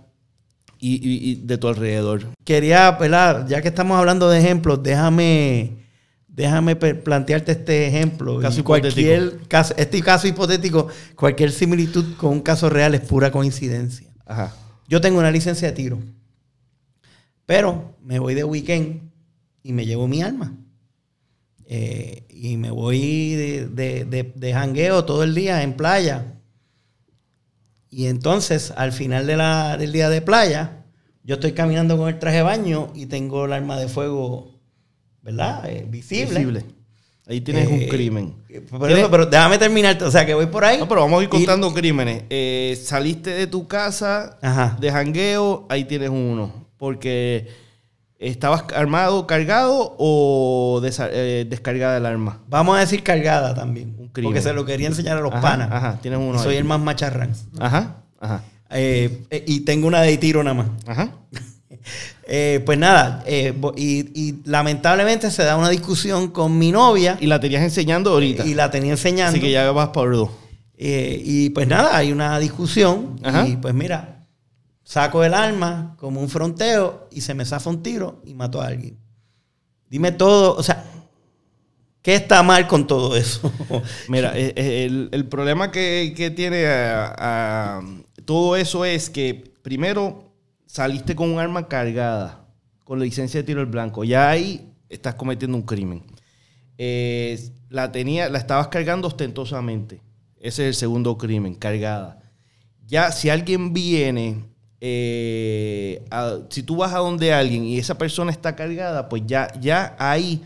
y, 0.80 0.93
y- 0.95 1.32
y 1.32 1.36
de 1.45 1.58
tu 1.58 1.67
alrededor. 1.67 2.21
Quería, 2.45 2.89
¿verdad? 2.91 3.45
Ya 3.49 3.62
que 3.62 3.67
estamos 3.67 3.97
hablando 3.99 4.30
de 4.30 4.39
ejemplos, 4.39 4.82
déjame, 4.82 5.80
déjame 6.30 6.77
plantearte 6.77 7.51
este 7.51 7.86
ejemplo. 7.88 8.39
Caso 8.39 8.63
cualquier 8.63 9.39
caso, 9.49 9.73
este 9.75 10.01
caso 10.01 10.25
hipotético, 10.25 10.88
cualquier 11.17 11.51
similitud 11.51 12.15
con 12.15 12.32
un 12.32 12.39
caso 12.41 12.69
real 12.69 12.95
es 12.95 13.01
pura 13.01 13.30
coincidencia. 13.30 14.08
Ajá. 14.25 14.56
Yo 14.88 15.01
tengo 15.01 15.19
una 15.19 15.32
licencia 15.32 15.67
de 15.67 15.73
tiro, 15.73 15.99
pero 17.45 17.93
me 18.01 18.19
voy 18.19 18.36
de 18.36 18.45
weekend 18.45 19.11
y 19.63 19.74
me 19.74 19.86
llevo 19.86 20.08
mi 20.08 20.21
arma. 20.21 20.56
Eh, 21.65 22.24
y 22.30 22.58
me 22.58 22.69
voy 22.71 23.34
de, 23.36 23.67
de, 23.67 24.06
de- 24.06 24.32
de 24.36 24.54
jangueo 24.54 25.06
todo 25.06 25.24
el 25.24 25.34
día 25.36 25.63
en 25.63 25.74
playa. 25.78 26.26
Y 27.89 28.08
entonces, 28.08 28.74
al 28.76 28.91
final 28.91 29.28
de 29.28 29.38
la- 29.38 29.78
del 29.78 29.91
día 29.91 30.10
de 30.10 30.21
playa, 30.21 30.84
yo 31.24 31.36
estoy 31.36 31.52
caminando 31.54 31.97
con 31.97 32.10
el 32.10 32.19
traje 32.19 32.38
de 32.38 32.43
baño 32.43 32.91
y 32.95 33.06
tengo 33.06 33.45
el 33.45 33.54
arma 33.54 33.78
de 33.80 33.88
fuego, 33.88 34.60
¿verdad? 35.21 35.69
Eh, 35.69 35.86
visible. 35.89 36.39
Visible. 36.39 36.65
Ahí 37.28 37.39
tienes 37.41 37.67
un 37.67 37.82
Eh, 37.82 37.88
crimen. 37.88 38.34
Por 38.69 38.91
eso, 38.91 39.10
pero 39.12 39.26
déjame 39.26 39.58
terminar. 39.58 40.02
O 40.04 40.12
sea, 40.12 40.26
que 40.26 40.34
voy 40.34 40.47
por 40.47 40.65
ahí. 40.65 40.80
No, 40.80 40.88
pero 40.89 41.02
vamos 41.02 41.19
a 41.19 41.24
ir 41.24 41.28
y- 41.28 41.32
contando 41.32 41.74
crímenes. 41.74 42.24
Eh, 42.30 42.78
saliste 42.84 43.30
de 43.30 43.47
tu 43.47 43.67
casa 43.67 44.38
Ajá. 44.41 44.78
de 44.82 44.91
jangueo, 44.91 45.65
ahí 45.69 45.86
tienes 45.86 46.10
uno. 46.10 46.67
Porque 46.78 47.47
estabas 48.29 48.65
armado, 48.75 49.25
cargado 49.27 49.95
o 49.97 50.79
desa- 50.84 51.10
eh, 51.12 51.45
descargada 51.49 51.97
el 51.97 52.05
arma. 52.05 52.39
Vamos 52.47 52.77
a 52.77 52.79
decir 52.81 53.03
cargada 53.03 53.53
también. 53.55 53.95
Un 53.99 54.07
crimen. 54.10 54.29
Porque 54.31 54.41
se 54.41 54.53
lo 54.53 54.63
quería 54.65 54.88
enseñar 54.88 55.17
a 55.17 55.21
los 55.21 55.31
Ajá, 55.34 55.41
panas. 55.41 55.69
ajá, 55.71 55.99
tienes 56.01 56.19
uno 56.19 56.38
soy 56.39 56.53
ahí. 56.53 56.57
el 56.60 56.63
más 56.65 56.79
macharrán. 56.79 57.31
Ajá, 57.60 57.97
ajá, 58.19 58.43
Eh, 58.69 59.23
eh, 59.31 59.43
y 59.47 59.62
tengo 59.62 59.88
una 59.88 60.01
de 60.01 60.17
tiro 60.17 60.43
nada 60.43 60.53
más. 60.55 60.67
ajá. 60.88 61.12
Eh, 62.34 62.62
pues 62.65 62.77
nada, 62.77 63.23
eh, 63.25 63.53
bo- 63.57 63.73
y, 63.75 64.12
y 64.13 64.41
lamentablemente 64.45 65.31
se 65.31 65.43
da 65.43 65.57
una 65.57 65.69
discusión 65.69 66.29
con 66.29 66.57
mi 66.57 66.71
novia 66.71 67.17
Y 67.19 67.25
la 67.25 67.39
tenías 67.39 67.63
enseñando 67.63 68.12
ahorita. 68.12 68.45
y 68.45 68.53
la 68.53 68.69
tenía 68.69 68.91
enseñando. 68.91 69.31
Así 69.31 69.39
que 69.41 69.51
ya 69.51 69.69
vas 69.71 69.89
por 69.89 70.13
dos. 70.15 70.29
Eh, 70.77 71.21
y 71.25 71.49
pues 71.49 71.67
nada, 71.67 71.97
hay 71.97 72.12
una 72.12 72.38
discusión 72.39 73.19
Ajá. 73.23 73.47
y 73.47 73.55
pues 73.57 73.73
mira, 73.73 74.20
saco 74.91 75.23
el 75.23 75.34
arma 75.34 75.95
como 75.97 76.19
un 76.19 76.27
fronteo 76.27 77.08
y 77.12 77.21
se 77.21 77.34
me 77.34 77.45
zafa 77.45 77.69
un 77.69 77.82
tiro 77.82 78.21
y 78.25 78.34
mato 78.34 78.62
a 78.62 78.67
alguien. 78.67 78.97
Dime 79.89 80.12
todo, 80.12 80.54
o 80.54 80.62
sea, 80.62 80.84
¿qué 82.01 82.15
está 82.15 82.43
mal 82.43 82.67
con 82.67 82.88
todo 82.88 83.15
eso? 83.15 83.54
Mira, 84.10 84.38
eh, 84.38 84.51
eh, 84.54 84.84
el, 84.84 85.08
el 85.13 85.25
problema 85.30 85.71
que, 85.71 86.13
que 86.13 86.30
tiene 86.30 86.65
ah, 86.67 87.80
todo 88.25 88.58
eso 88.58 88.84
es 88.84 89.10
que 89.10 89.54
primero 89.62 90.34
saliste 90.65 91.15
con 91.15 91.30
un 91.30 91.39
arma 91.39 91.69
cargada, 91.69 92.45
con 92.84 92.99
la 92.99 93.06
licencia 93.06 93.39
de 93.39 93.45
tiro 93.45 93.62
al 93.62 93.67
blanco. 93.67 94.04
Ya 94.04 94.30
ahí 94.30 94.73
estás 94.89 95.15
cometiendo 95.15 95.56
un 95.56 95.63
crimen. 95.63 96.04
Eh, 96.77 97.39
la, 97.69 97.93
tenía, 97.93 98.27
la 98.27 98.39
estabas 98.39 98.67
cargando 98.67 99.08
ostentosamente. 99.08 100.01
Ese 100.36 100.63
es 100.63 100.67
el 100.67 100.75
segundo 100.75 101.17
crimen, 101.17 101.56
cargada. 101.56 102.19
Ya 102.86 103.13
si 103.13 103.30
alguien 103.30 103.71
viene, 103.71 104.50
eh, 104.82 106.04
a- 106.12 106.39
si 106.50 106.63
tú 106.63 106.78
vas 106.78 106.94
a 106.94 107.00
donde 107.00 107.34
alguien 107.34 107.65
y 107.65 107.78
esa 107.80 107.98
persona 107.98 108.32
está 108.32 108.56
cargada, 108.56 109.10
pues 109.10 109.24
ya, 109.28 109.48
ya 109.60 109.96
ahí 110.00 110.44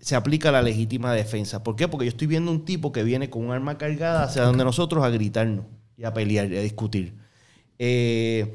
se 0.00 0.16
aplica 0.16 0.52
la 0.52 0.62
legítima 0.62 1.12
defensa. 1.14 1.62
¿Por 1.64 1.76
qué? 1.76 1.88
Porque 1.88 2.06
yo 2.06 2.10
estoy 2.10 2.26
viendo 2.28 2.50
un 2.52 2.64
tipo 2.64 2.92
que 2.92 3.02
viene 3.04 3.30
con 3.30 3.44
un 3.46 3.52
arma 3.52 3.78
cargada 3.78 4.24
hacia 4.24 4.42
donde 4.44 4.64
nosotros 4.64 5.04
a 5.04 5.10
gritarnos 5.10 5.66
y 5.96 6.04
a 6.04 6.12
pelear 6.14 6.50
y 6.52 6.56
a 6.58 6.62
discutir. 6.62 7.14
Eh, 7.78 8.54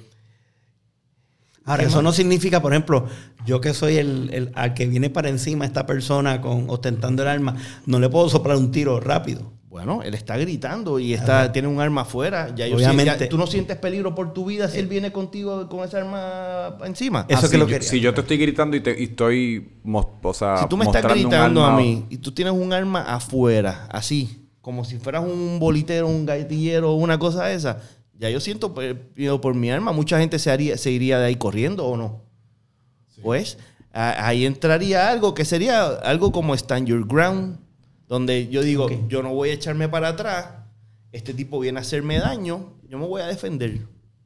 Ahora, 1.66 1.84
¿Qué 1.84 1.88
eso 1.90 2.02
no 2.02 2.12
significa, 2.12 2.62
por 2.62 2.74
ejemplo, 2.74 3.08
yo 3.46 3.62
que 3.62 3.74
soy 3.74 3.96
el, 3.98 4.30
el- 4.34 4.52
al 4.54 4.74
que 4.74 4.86
viene 4.86 5.10
para 5.10 5.30
encima 5.30 5.66
esta 5.66 5.86
persona 5.86 6.42
con 6.42 6.70
ostentando 6.70 7.24
el 7.24 7.30
arma, 7.30 7.56
no 7.86 8.00
le 8.00 8.10
puedo 8.10 8.28
soplar 8.30 8.58
un 8.58 8.72
tiro 8.72 9.00
rápido. 9.00 9.53
Bueno, 9.74 10.04
él 10.04 10.14
está 10.14 10.38
gritando 10.38 11.00
y 11.00 11.16
está, 11.16 11.52
tiene 11.52 11.68
un 11.68 11.82
arma 11.82 12.02
afuera. 12.02 12.54
Ya 12.56 12.68
yo 12.68 12.76
Obviamente. 12.76 13.18
ya- 13.26 13.28
tú 13.28 13.40
no 13.40 13.48
sientes 13.48 13.76
peligro 13.76 14.14
por 14.14 14.32
tu 14.32 14.46
vida 14.46 14.70
si 14.70 14.78
él 14.78 14.86
viene 14.86 15.12
contigo 15.12 15.68
con 15.68 15.84
esa 15.84 15.98
arma 15.98 16.78
encima. 16.86 17.26
Eso 17.28 17.40
Ah, 17.40 17.42
que 17.42 17.48
si 17.48 17.58
lo 17.58 17.68
yo-. 17.68 17.82
Si 17.82 18.00
yo 18.00 18.14
te 18.14 18.22
estoy 18.22 18.38
gritando 18.38 18.78
y, 18.78 18.82
te- 18.82 18.96
y 19.02 19.06
estoy, 19.06 19.72
o 20.22 20.34
sea, 20.36 20.58
si 20.58 20.68
tú 20.68 20.78
me 20.78 20.86
estás 20.86 21.04
gritando 21.04 21.66
a 21.66 21.76
mí 21.76 22.06
y 22.12 22.18
tú 22.20 22.32
tienes 22.32 22.54
un 22.54 22.72
arma 22.72 23.02
afuera, 23.02 23.88
así, 23.92 24.46
como 24.62 24.86
si 24.86 25.00
fueras 25.00 25.24
un 25.24 25.58
bolitero, 25.60 26.08
un 26.08 26.28
gatillero, 26.28 26.94
una 26.94 27.18
cosa 27.18 27.46
de 27.46 27.56
esa, 27.56 27.80
ya 28.20 28.30
yo 28.30 28.40
siento 28.40 28.76
pe- 28.76 28.96
miedo 29.16 29.42
por 29.42 29.56
mi 29.56 29.72
arma. 29.72 29.92
Mucha 29.92 30.20
gente 30.20 30.38
se, 30.38 30.52
haría, 30.52 30.78
se 30.78 30.92
iría 30.92 31.18
de 31.18 31.26
ahí 31.26 31.36
corriendo 31.36 31.88
o 31.88 31.98
no. 31.98 32.22
Pues 33.24 33.58
a- 33.92 34.28
ahí 34.28 34.46
entraría 34.46 35.10
algo 35.10 35.34
que 35.34 35.46
sería 35.46 35.84
algo 35.88 36.32
como 36.32 36.54
stand 36.54 36.88
your 36.88 37.08
ground, 37.08 37.58
donde 38.14 38.48
yo 38.48 38.62
digo, 38.62 38.86
Ok. 38.86 38.92
yo 39.08 39.24
no 39.24 39.34
voy 39.34 39.50
a 39.50 39.54
echarme 39.54 39.90
para 39.90 40.10
atrás, 40.10 40.46
este 41.12 41.34
tipo 41.34 41.60
viene 41.60 41.80
a 41.80 41.82
hacerme 41.82 42.20
daño, 42.20 42.74
yo 42.88 43.00
me 43.00 43.08
voy 43.08 43.22
a 43.24 43.26
defender. 43.26 43.80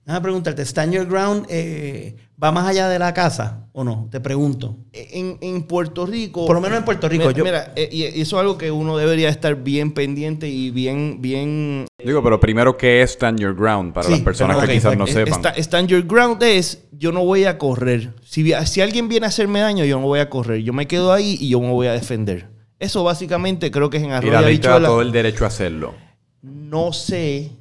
Déjame 0.06 0.24
preguntarte, 0.24 0.62
¿Stand 0.66 0.94
Your 0.94 1.06
Ground 1.08 1.46
eh, 1.50 2.16
va 2.42 2.52
más 2.52 2.68
allá 2.68 2.90
de 2.90 3.00
la 3.00 3.14
casa 3.14 3.68
o 3.72 3.84
no? 3.86 4.08
Te 4.12 4.20
pregunto. 4.20 4.76
En, 4.92 5.38
en 5.42 5.64
Puerto 5.64 6.06
Rico. 6.06 6.46
Por 6.46 6.56
lo 6.56 6.62
menos 6.62 6.78
en 6.80 6.84
Puerto 6.86 7.08
Rico, 7.08 7.24
Mira, 7.28 7.38
yo- 7.38 7.44
mira, 7.46 7.74
eh, 7.78 7.88
y 7.92 8.04
eso 8.04 8.36
es 8.38 8.42
algo 8.42 8.58
que 8.58 8.72
uno 8.72 8.98
debería 8.98 9.30
estar 9.30 9.56
bien 9.56 9.94
pendiente 9.94 10.50
y 10.50 10.72
bien, 10.72 11.18
bien. 11.22 11.86
Digo, 12.04 12.22
pero 12.24 12.40
primero, 12.42 12.76
¿qué 12.78 13.02
es 13.02 13.12
Stand 13.12 13.40
Your 13.40 13.56
Ground? 13.56 13.94
Para 13.94 14.08
Sí, 14.08 14.14
las 14.14 14.22
personas 14.22 14.58
pero, 14.58 14.68
que 14.68 14.74
ok, 14.74 14.78
quizás 14.80 14.98
no 14.98 15.06
Eh, 15.08 15.12
sepan. 15.14 15.34
esta- 15.46 15.54
stand 15.62 15.88
your 15.90 16.04
ground 16.06 16.42
es, 16.44 16.84
yo 16.92 17.12
no 17.14 17.24
voy 17.26 17.44
a 17.46 17.58
correr. 17.58 18.14
Si, 18.24 18.52
si 18.66 18.82
alguien 18.82 19.08
viene 19.10 19.26
a 19.26 19.30
hacerme 19.30 19.60
daño, 19.62 19.84
yo 19.86 19.98
no 20.00 20.06
voy 20.08 20.20
a 20.20 20.30
correr. 20.30 20.62
Yo 20.62 20.72
me 20.74 20.88
quedo 20.88 21.12
ahí 21.14 21.38
y 21.40 21.50
yo 21.50 21.60
me 21.62 21.72
voy 21.72 21.88
a 21.88 21.94
defender. 21.94 22.57
Eso 22.80 23.04
básicamente 23.04 23.72
creo 23.72 23.90
que 23.90 23.98
es 23.98 24.04
en 24.04 24.10
y 24.10 24.14
Arroyo 24.14 24.34
da 24.34 24.40
Habichuela. 24.40 24.88
todo 24.88 25.02
el 25.02 25.12
derecho 25.12 25.44
a 25.46 25.48
hacerlo. 25.48 25.96
No 26.42 26.94
sé, 26.94 27.52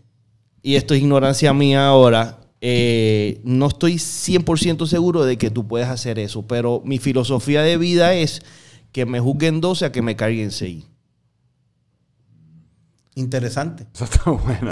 y 0.62 0.74
esto 0.76 0.94
es 0.94 1.00
ignorancia 1.00 1.52
mía 1.54 1.86
ahora, 1.86 2.38
eh, 2.60 3.40
no 3.44 3.68
estoy 3.68 3.94
100% 3.94 4.86
seguro 4.86 5.24
de 5.24 5.38
que 5.38 5.50
tú 5.50 5.66
puedes 5.66 5.88
hacer 5.88 6.18
eso, 6.18 6.46
pero 6.46 6.82
mi 6.84 6.98
filosofía 6.98 7.62
de 7.62 7.76
vida 7.78 8.12
es 8.14 8.42
que 8.92 9.06
me 9.06 9.20
juzguen 9.20 9.60
12 9.60 9.86
a 9.86 9.92
que 9.92 10.02
me 10.02 10.16
carguen 10.16 10.50
6. 10.50 10.84
Interesante. 13.14 13.86
Eso 13.94 14.04
está 14.04 14.30
bueno. 14.30 14.70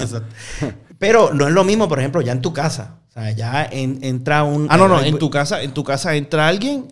Pero 0.99 1.33
no 1.33 1.47
es 1.47 1.53
lo 1.53 1.63
mismo, 1.63 1.87
por 1.89 1.99
ejemplo, 1.99 2.21
ya 2.21 2.31
en 2.31 2.41
tu 2.41 2.53
casa. 2.53 2.99
O 3.09 3.11
sea, 3.11 3.31
ya 3.31 3.65
en- 3.65 4.03
entra 4.03 4.43
un... 4.43 4.67
Ah, 4.69 4.77
no, 4.77 4.87
no, 4.87 5.01
en 5.01 5.17
tu 5.17 5.29
casa, 5.29 5.63
en 5.63 5.73
tu 5.73 5.83
casa 5.83 6.15
entra 6.15 6.47
alguien 6.47 6.85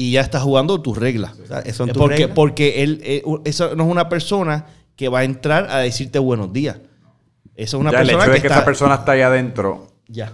y 0.00 0.12
ya 0.12 0.20
está 0.20 0.38
jugando 0.38 0.80
tus 0.80 0.96
reglas. 0.96 1.32
O 1.42 1.46
sea, 1.46 1.64
son 1.74 1.88
tus 1.88 1.98
porque, 1.98 2.16
reglas. 2.18 2.34
porque 2.36 2.82
él, 2.84 3.00
eh, 3.02 3.22
eso 3.44 3.74
no 3.74 3.84
es 3.84 3.90
una 3.90 4.08
persona 4.08 4.66
que 4.94 5.08
va 5.08 5.20
a 5.20 5.24
entrar 5.24 5.68
a 5.70 5.78
decirte 5.78 6.20
buenos 6.20 6.52
días. 6.52 6.76
Eso 7.56 7.78
es 7.78 7.80
una 7.80 7.90
ya 7.90 8.02
el 8.02 8.06
persona 8.06 8.22
hecho 8.24 8.30
que, 8.30 8.36
de 8.36 8.40
que 8.42 8.46
está, 8.46 8.56
esa 8.58 8.64
persona 8.64 8.94
está 8.94 9.12
ahí 9.12 9.22
adentro. 9.22 9.88
Ya. 10.06 10.32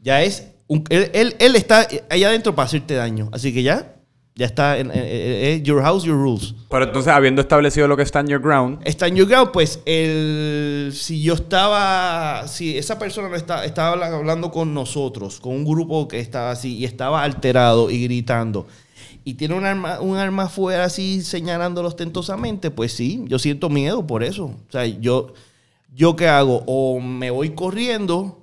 Ya 0.00 0.22
es. 0.22 0.46
un- 0.68 0.84
él, 0.90 1.10
él- 1.12 1.34
él 1.40 1.56
está 1.56 1.88
allá 2.08 2.28
adentro 2.28 2.54
para 2.54 2.66
hacerte 2.66 2.94
daño. 2.94 3.28
Así 3.32 3.52
que 3.52 3.64
ya. 3.64 3.90
Ya 4.36 4.46
está. 4.46 4.78
En, 4.78 4.90
eh, 4.90 4.94
eh, 4.94 5.60
your 5.64 5.82
house, 5.82 6.04
your 6.04 6.16
rules. 6.16 6.54
Pero 6.70 6.84
entonces, 6.84 7.12
habiendo 7.12 7.40
establecido 7.40 7.86
lo 7.88 7.96
que 7.96 8.02
está 8.04 8.20
en 8.20 8.28
your 8.28 8.40
ground, 8.40 8.78
Está 8.84 9.06
en 9.08 9.16
your 9.16 9.28
ground, 9.28 9.50
pues 9.52 9.80
el, 9.86 10.90
si 10.94 11.22
yo 11.22 11.34
estaba, 11.34 12.46
si 12.48 12.76
esa 12.78 12.98
persona 12.98 13.28
no 13.28 13.36
está, 13.36 13.64
estaba 13.64 13.90
habla- 13.92 14.06
hablando 14.16 14.50
con 14.50 14.72
nosotros, 14.74 15.38
con 15.40 15.52
un 15.54 15.64
grupo 15.64 16.06
que 16.08 16.18
estaba 16.20 16.50
así 16.52 16.76
y 16.76 16.84
estaba 16.84 17.22
alterado 17.24 17.90
y 17.90 18.02
gritando 18.04 18.66
y 19.24 19.34
tiene 19.34 19.54
un 19.54 19.64
arma, 19.64 20.00
un 20.00 20.16
arma 20.18 20.44
afuera 20.44 20.84
así 20.84 21.22
señalándolos 21.22 21.92
ostentosamente, 21.94 22.70
pues 22.70 22.92
sí, 22.92 23.24
yo 23.26 23.38
siento 23.38 23.70
miedo 23.70 24.06
por 24.06 24.22
eso. 24.22 24.46
O 24.46 24.70
sea, 24.72 24.86
yo, 24.86 25.32
yo 25.94 26.14
qué 26.16 26.28
hago, 26.28 26.62
o 26.66 27.00
me 27.00 27.30
voy 27.30 27.50
corriendo 27.54 28.40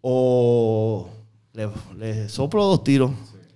o 0.00 1.08
le, 1.52 1.68
le 1.98 2.28
soplo 2.28 2.64
dos 2.64 2.84
tiros 2.84 3.10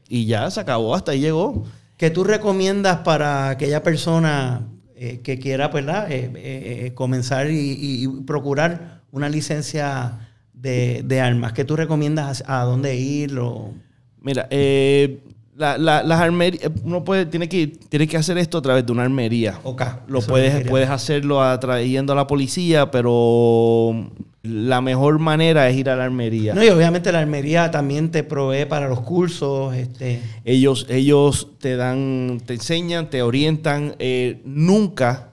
y 0.09 0.27
ya 0.27 0.51
se 0.51 0.61
acabó, 0.61 0.95
hasta 0.95 1.13
ahí 1.13 1.21
llegó. 1.21 1.65
¿Qué 1.97 2.11
tú 2.11 2.25
recomiendas 2.25 2.99
para 2.99 3.51
aquella 3.51 3.83
persona 3.83 4.67
eh, 4.97 5.21
que 5.23 5.39
quiera 5.39 5.69
¿verdad? 5.69 6.11
Eh, 6.11 6.31
eh, 6.35 6.87
eh, 6.87 6.95
comenzar 6.95 7.51
y, 7.51 7.55
y- 7.59 8.05
y 8.05 8.09
procurar 8.23 9.03
una 9.13 9.29
licencia 9.29 10.29
de, 10.53 11.03
de 11.05 11.21
armas? 11.21 11.53
¿Qué 11.53 11.65
tú 11.65 11.77
recomiendas 11.77 12.43
a, 12.47 12.63
a 12.63 12.65
dónde 12.65 12.97
ir? 12.97 13.39
O- 13.39 13.73
Mira, 14.21 14.47
eh, 14.51 15.23
la- 15.57 15.79
la- 15.79 16.03
las 16.03 16.21
armerías, 16.21 16.71
uno 16.83 17.05
puede, 17.05 17.27
tiene 17.27 17.49
que, 17.49 17.67
tiene 17.69 18.07
que 18.09 18.17
hacer 18.17 18.39
esto 18.39 18.59
a 18.59 18.63
través 18.63 18.85
de 18.87 18.93
una 18.93 19.03
armería. 19.05 19.59
Ok, 19.63 19.83
Lo 20.09 20.21
puedes, 20.21 20.67
puedes 20.69 20.91
hacerlo 20.91 21.43
atrayendo 21.43 22.13
a 22.13 22.17
la 22.17 22.27
policía, 22.27 22.91
pero 22.91 24.11
la 24.43 24.81
mejor 24.81 25.19
manera 25.19 25.69
es 25.71 25.77
ir 25.77 25.89
a 25.89 25.97
la 25.97 26.05
armería. 26.05 26.55
No, 26.55 26.63
y 26.65 26.69
obviamente 26.69 27.11
la 27.13 27.21
armería 27.21 27.71
también 27.71 28.11
te 28.11 28.23
provee 28.25 28.67
para 28.67 28.89
los 28.89 29.01
cursos. 29.01 29.75
Este, 29.75 30.21
Ellos, 30.45 30.87
ellos 30.91 31.49
te 31.61 31.77
dan, 31.77 32.41
te 32.45 32.55
enseñan, 32.55 33.09
te 33.09 33.23
orientan. 33.23 33.95
Eh, 33.99 34.43
nunca, 34.45 35.31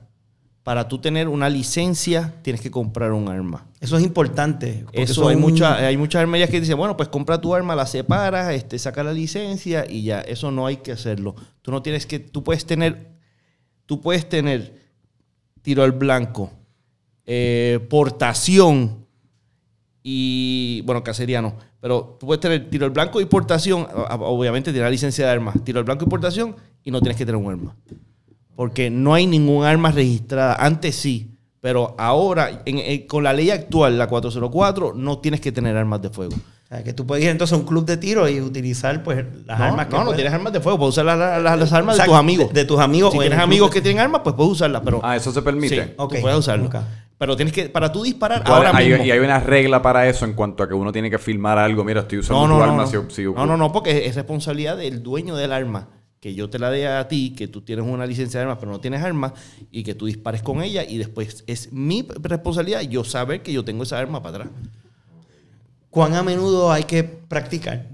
para 0.63 0.87
tú 0.87 0.99
tener 0.99 1.27
una 1.27 1.49
licencia, 1.49 2.33
tienes 2.43 2.61
que 2.61 2.71
comprar 2.71 3.11
un 3.11 3.27
arma. 3.27 3.65
Eso 3.81 3.97
es 3.97 4.03
importante. 4.03 4.85
Eso 4.93 5.27
hay, 5.27 5.35
un- 5.35 5.41
mucha- 5.41 5.75
hay 5.87 5.97
muchas 5.97 6.21
armerías 6.21 6.49
que 6.49 6.61
dicen, 6.61 6.77
bueno, 6.77 6.95
pues 6.95 7.09
compra 7.09 7.41
tu 7.41 7.53
arma, 7.53 7.75
la 7.75 7.85
separas, 7.85 8.53
este, 8.53 8.79
saca 8.79 9.03
la 9.03 9.11
licencia 9.11 9.85
y 9.89 10.03
ya. 10.03 10.21
Eso 10.21 10.51
no 10.51 10.65
hay 10.67 10.77
que 10.77 10.93
hacerlo. 10.93 11.35
Tú 11.61 11.71
no 11.71 11.81
tienes 11.81 12.05
que, 12.05 12.19
tú 12.19 12.43
puedes 12.43 12.65
tener, 12.65 13.09
tú 13.85 13.99
puedes 13.99 14.29
tener 14.29 14.79
tiro 15.61 15.83
al 15.83 15.91
blanco, 15.91 16.51
eh, 17.25 17.79
portación 17.89 19.05
y, 20.03 20.81
bueno, 20.85 21.03
cacería 21.03 21.41
no, 21.41 21.55
pero 21.79 22.17
tú 22.19 22.25
puedes 22.25 22.39
tener 22.41 22.69
tiro 22.69 22.85
al 22.85 22.91
blanco 22.91 23.21
y 23.21 23.25
portación, 23.25 23.87
obviamente 24.19 24.71
tiene 24.71 24.85
la 24.85 24.89
licencia 24.89 25.25
de 25.25 25.31
armas, 25.31 25.55
tiro 25.63 25.79
al 25.79 25.85
blanco 25.85 26.05
y 26.05 26.07
portación 26.07 26.55
y 26.83 26.89
no 26.91 26.99
tienes 26.99 27.17
que 27.17 27.25
tener 27.25 27.39
un 27.41 27.51
arma. 27.51 27.75
Porque 28.55 28.89
no 28.89 29.13
hay 29.13 29.25
ningún 29.27 29.63
arma 29.63 29.91
registrada. 29.91 30.55
Antes 30.55 30.95
sí, 30.95 31.30
pero 31.61 31.95
ahora, 31.97 32.63
en- 32.65 32.79
en- 32.79 33.07
con 33.07 33.23
la 33.23 33.31
ley 33.33 33.49
actual, 33.51 33.97
la 33.97 34.07
404, 34.07 34.93
no 34.95 35.19
tienes 35.19 35.39
que 35.39 35.51
tener 35.51 35.77
armas 35.77 36.01
de 36.01 36.09
fuego. 36.09 36.33
O 36.35 36.67
sea, 36.73 36.83
que 36.83 36.93
tú 36.93 37.05
puedes 37.05 37.23
ir 37.23 37.29
entonces 37.29 37.53
a 37.53 37.57
un 37.57 37.65
club 37.65 37.85
de 37.85 37.97
tiro 37.97 38.27
y 38.29 38.39
utilizar 38.41 39.03
pues 39.03 39.25
las 39.45 39.59
no, 39.59 39.65
armas 39.65 39.85
que 39.87 39.95
no, 39.95 40.03
no 40.05 40.13
tienes 40.13 40.33
armas 40.33 40.53
de 40.53 40.59
fuego, 40.61 40.77
puedes 40.79 40.93
usar 40.93 41.05
la- 41.05 41.15
la- 41.15 41.39
la- 41.39 41.55
las 41.55 41.71
armas 41.73 41.97
de 41.97 42.03
tus 42.05 42.13
amigos. 42.15 42.47
de- 42.53 42.61
de 42.61 42.65
tus 42.65 42.79
amigos 42.79 43.11
Si 43.13 43.19
tienes 43.19 43.37
amigos 43.39 43.69
de- 43.69 43.73
que 43.75 43.81
tienen 43.81 44.01
armas, 44.01 44.21
pues 44.23 44.35
puedes 44.35 44.53
usarlas, 44.53 44.81
pero... 44.83 44.99
ah, 45.03 45.15
eso 45.15 45.31
se 45.31 45.41
permite. 45.41 45.83
Sí, 45.83 45.91
Ok, 45.97 46.15
tú 46.15 46.21
puedes 46.21 46.37
usarlo. 46.39 46.65
ok. 46.67 46.75
Pero 47.17 47.35
tienes 47.35 47.53
que, 47.53 47.69
para 47.69 47.91
tú 47.91 48.01
disparar 48.01 48.43
¿Cuál- 48.43 48.65
ahora 48.65 48.71
hay- 48.75 48.89
mismo... 48.89 49.03
y 49.05 49.11
hay 49.11 49.19
una 49.19 49.39
regla 49.39 49.81
para 49.83 50.07
eso 50.09 50.25
en 50.25 50.33
cuanto 50.33 50.63
a 50.63 50.67
que 50.67 50.73
uno 50.73 50.91
tiene 50.91 51.11
que 51.11 51.19
filmar 51.19 51.59
algo. 51.59 51.83
Mira, 51.83 52.01
estoy 52.01 52.17
usando 52.19 52.41
No, 52.41 52.47
no, 52.47 52.53
tu 52.55 52.59
no, 52.59 52.65
arma. 52.71 52.83
no. 52.91 53.09
si- 53.09 53.15
si- 53.15 53.23
no, 53.25 53.45
no, 53.45 53.57
no, 53.57 53.71
porque 53.71 54.07
es 54.07 54.15
responsabilidad 54.15 54.75
del 54.77 55.03
dueño 55.03 55.35
del 55.35 55.51
arma. 55.51 55.87
Que 56.21 56.33
yo 56.33 56.49
te 56.49 56.59
la 56.59 56.69
dé 56.69 56.87
a 56.87 57.05
ti, 57.09 57.31
que 57.35 57.49
tú 57.49 57.61
tienes 57.61 57.83
una 57.85 58.05
licencia 58.05 58.39
de 58.39 58.43
armas, 58.43 58.59
pero 58.59 58.71
no 58.71 58.79
tienes 58.79 59.01
armas, 59.01 59.33
y 59.71 59.83
que 59.83 59.95
tú 59.95 60.05
dispares 60.05 60.41
con 60.41 60.61
ella, 60.61 60.85
y 60.87 60.97
después 60.97 61.43
es 61.47 61.73
mi 61.73 62.07
responsabilidad 62.07 62.81
yo 62.81 63.03
saber 63.03 63.41
que 63.43 63.51
yo 63.51 63.65
tengo 63.65 63.83
esa 63.83 63.99
arma 63.99 64.21
para 64.21 64.45
atrás. 64.45 64.53
¿Cuán 65.89 66.13
a 66.13 66.23
menudo 66.23 66.71
hay 66.71 66.83
que 66.85 67.03
practicar? 67.03 67.89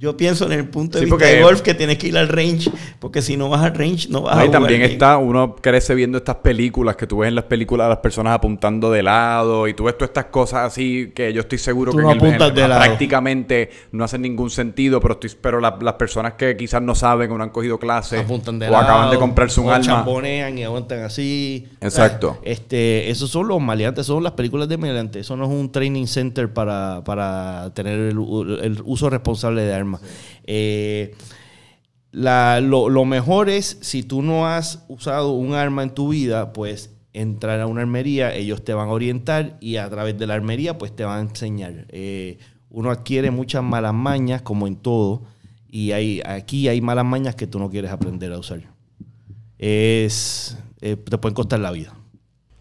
Yo 0.00 0.16
pienso 0.16 0.46
en 0.46 0.52
el 0.52 0.68
punto 0.68 0.96
de 0.96 1.06
Sí, 1.06 1.10
vista 1.10 1.26
de 1.26 1.42
golf 1.42 1.60
que 1.60 1.74
tienes 1.74 1.98
que 1.98 2.06
ir 2.06 2.16
al 2.16 2.28
range, 2.28 2.70
porque 3.00 3.20
si 3.20 3.36
no 3.36 3.48
vas 3.48 3.62
al 3.64 3.74
range 3.74 4.08
no 4.08 4.22
vas 4.22 4.36
No, 4.36 4.42
a 4.42 4.44
y 4.44 4.46
jugar 4.46 4.60
también 4.60 4.80
bien. 4.80 4.92
está, 4.92 5.16
uno 5.18 5.56
crece 5.56 5.92
viendo 5.96 6.18
estas 6.18 6.36
películas 6.36 6.94
que 6.94 7.08
tú 7.08 7.18
ves 7.18 7.28
en 7.28 7.34
las 7.34 7.46
películas 7.46 7.86
a 7.86 7.88
las 7.88 7.98
personas 7.98 8.32
apuntando 8.32 8.92
de 8.92 9.02
lado 9.02 9.66
y 9.66 9.74
tú 9.74 9.84
ves 9.84 9.98
todas 9.98 10.10
estas 10.10 10.26
cosas 10.26 10.60
así 10.68 11.10
que 11.12 11.32
yo 11.32 11.40
estoy 11.40 11.58
seguro 11.58 11.90
Tú 11.90 11.96
que 11.98 12.04
no 12.04 12.12
en 12.12 12.16
el- 12.16 12.24
en- 12.24 12.28
apuntas 12.34 12.54
de 12.54 12.68
lado. 12.68 12.80
prácticamente 12.80 13.70
no 13.90 14.04
hacen 14.04 14.22
ningún 14.22 14.50
sentido, 14.50 15.00
pero, 15.00 15.14
estoy, 15.14 15.30
pero 15.40 15.58
la- 15.60 15.76
las 15.80 15.94
personas 15.94 16.34
que 16.34 16.56
quizás 16.56 16.80
no 16.80 16.94
saben 16.94 17.32
o 17.32 17.36
no 17.36 17.42
han 17.42 17.50
cogido 17.50 17.78
clases 17.80 18.20
apuntan 18.20 18.60
de 18.60 18.68
o 18.68 18.76
acaban 18.76 19.10
de 19.10 19.18
comprarse 19.18 19.58
un 19.60 19.66
o 19.66 19.70
arma. 19.72 19.84
chambonean 19.84 20.56
y 20.58 20.62
aguantan 20.62 21.00
así. 21.02 21.66
Exacto. 21.80 22.38
Este, 22.44 23.10
esos 23.10 23.30
son 23.30 23.48
los 23.48 23.60
maleantes, 23.60 24.06
son 24.06 24.22
las 24.22 24.34
películas 24.34 24.68
de 24.68 24.76
maleantes. 24.76 25.22
Eso 25.22 25.36
no 25.36 25.46
es 25.46 25.50
un 25.50 25.72
training 25.72 26.06
center 26.06 26.52
para, 26.52 27.02
para 27.04 27.72
tener 27.74 27.98
el, 27.98 28.10
el 28.62 28.80
uso 28.84 29.10
responsable 29.10 29.62
de 29.62 29.74
armas. 29.74 29.87
Eh, 30.44 31.14
la- 32.12 32.60
lo, 32.60 32.88
lo 32.88 33.04
mejor 33.04 33.48
es, 33.50 33.78
si 33.80 34.02
tú 34.02 34.22
no 34.22 34.46
has 34.46 34.84
usado 34.88 35.32
un 35.32 35.54
arma 35.54 35.82
en 35.82 35.90
tu 35.90 36.08
vida, 36.08 36.52
pues 36.52 36.94
entrar 37.12 37.60
a 37.60 37.66
una 37.66 37.80
armería, 37.82 38.34
ellos 38.34 38.64
te 38.64 38.74
van 38.74 38.88
a 38.88 38.92
orientar 38.92 39.56
y 39.60 39.76
a 39.76 39.88
través 39.90 40.18
de 40.18 40.26
la 40.26 40.34
armería, 40.34 40.78
pues 40.78 40.94
te 40.94 41.04
van 41.04 41.18
a 41.18 41.30
enseñar. 41.30 41.86
Eh, 41.90 42.38
uno 42.70 42.90
adquiere 42.90 43.30
muchas 43.30 43.62
malas 43.62 43.94
mañas, 43.94 44.42
como 44.42 44.66
en 44.66 44.76
todo, 44.76 45.22
y 45.68 45.92
hay, 45.92 46.20
aquí 46.24 46.68
hay 46.68 46.80
malas 46.80 47.04
mañas 47.04 47.34
que 47.34 47.46
tú 47.46 47.58
no 47.58 47.70
quieres 47.70 47.90
aprender 47.90 48.32
a 48.32 48.38
usar. 48.38 48.62
Es, 49.58 50.56
eh, 50.80 50.96
te 50.96 51.18
pueden 51.18 51.34
costar 51.34 51.60
la 51.60 51.70
vida. 51.72 51.94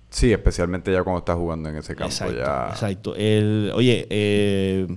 Sí, 0.10 0.32
especialmente 0.32 0.92
ya 0.92 1.04
cuando 1.04 1.20
estás 1.20 1.36
jugando 1.36 1.70
en 1.70 1.76
ese 1.78 1.96
campo. 1.96 2.12
Exacto, 2.12 2.36
ya... 2.38 2.70
exacto. 2.72 3.16
El, 3.16 3.72
oye, 3.76 4.08
eh, 4.10 4.88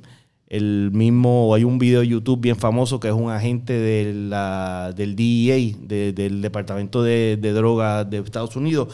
el 0.50 0.90
mismo, 0.92 1.54
hay 1.54 1.64
un 1.64 1.78
video 1.78 2.00
de 2.00 2.08
YouTube 2.08 2.40
bien 2.40 2.56
famoso 2.56 2.98
que 3.00 3.08
es 3.08 3.14
un 3.14 3.30
agente 3.30 3.72
del 3.72 4.28
DEA, 4.30 5.76
de- 5.80 6.12
del 6.12 6.42
Departamento 6.42 7.02
de, 7.02 7.38
de 7.40 7.52
Drogas 7.52 8.10
de 8.10 8.18
Estados 8.18 8.56
Unidos, 8.56 8.92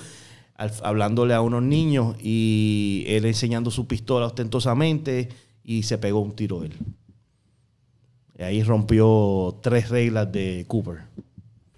hablándole 0.82 1.34
a 1.34 1.40
unos 1.40 1.62
niños 1.62 2.14
y 2.22 3.04
él 3.08 3.24
enseñando 3.24 3.70
su 3.70 3.86
pistola 3.86 4.26
ostentosamente 4.26 5.30
y 5.64 5.82
se 5.82 5.98
pegó 5.98 6.20
un 6.20 6.36
tiro 6.36 6.62
él. 6.62 6.74
Y 8.38 8.42
ahí 8.42 8.62
rompió 8.62 9.58
tres 9.62 9.88
reglas 9.88 10.30
de 10.30 10.64
Cooper. 10.68 10.98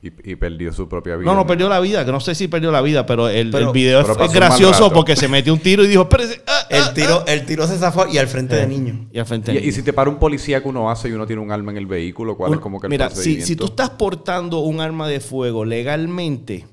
Y, 0.01 0.13
y 0.31 0.37
perdió 0.37 0.73
su 0.73 0.89
propia 0.89 1.17
vida. 1.17 1.29
No, 1.29 1.35
no 1.35 1.45
perdió 1.45 1.69
la 1.69 1.81
vida, 1.81 2.05
que 2.05 2.13
no 2.13 2.21
sé 2.21 2.37
si 2.37 2.47
perdió 2.47 2.71
la 2.71 2.81
vida, 2.83 3.05
pero 3.05 3.29
el, 3.29 3.51
Pero- 3.51 3.67
el 3.67 3.73
video 3.73 4.07
pero 4.07 4.25
es- 4.27 4.33
gracioso 4.33 4.93
porque 4.93 5.17
se 5.17 5.27
metió 5.27 5.53
un 5.53 5.59
tiro 5.59 5.83
y 5.85 5.89
dijo, 5.89 6.03
espérese. 6.03 6.41
ah, 6.47 6.53
ah, 6.63 6.67
El 6.71 6.95
tiro, 6.95 7.25
el 7.27 7.45
tiro 7.45 7.67
se 7.67 7.77
zafó 7.79 8.07
y 8.07 8.17
al 8.19 8.29
frente 8.29 8.55
Eh. 8.57 8.61
de 8.61 8.67
niños. 8.69 8.97
Y 9.13 9.19
al 9.19 9.27
frente. 9.27 9.51
Y, 9.51 9.55
del 9.57 9.65
y 9.65 9.73
si 9.73 9.83
te 9.83 9.93
para 9.93 10.09
un 10.09 10.21
policía 10.21 10.63
que 10.63 10.69
uno 10.69 10.89
hace 10.89 11.09
y 11.09 11.13
uno 11.13 11.27
tiene 11.27 11.43
un 11.43 11.51
arma 11.51 11.73
en 11.73 11.79
el 11.79 11.87
vehículo, 11.87 12.37
¿cuál 12.37 12.55
es 12.55 12.61
como 12.61 12.81
que 12.81 12.87
el 12.87 12.91
Mira, 12.93 13.11
si, 13.11 13.41
si 13.41 13.57
tú 13.57 13.65
estás 13.65 13.91
portando 13.91 14.61
un 14.61 14.81
arma 14.81 15.09
de 15.09 15.19
fuego 15.19 15.65
legalmente, 15.65 16.67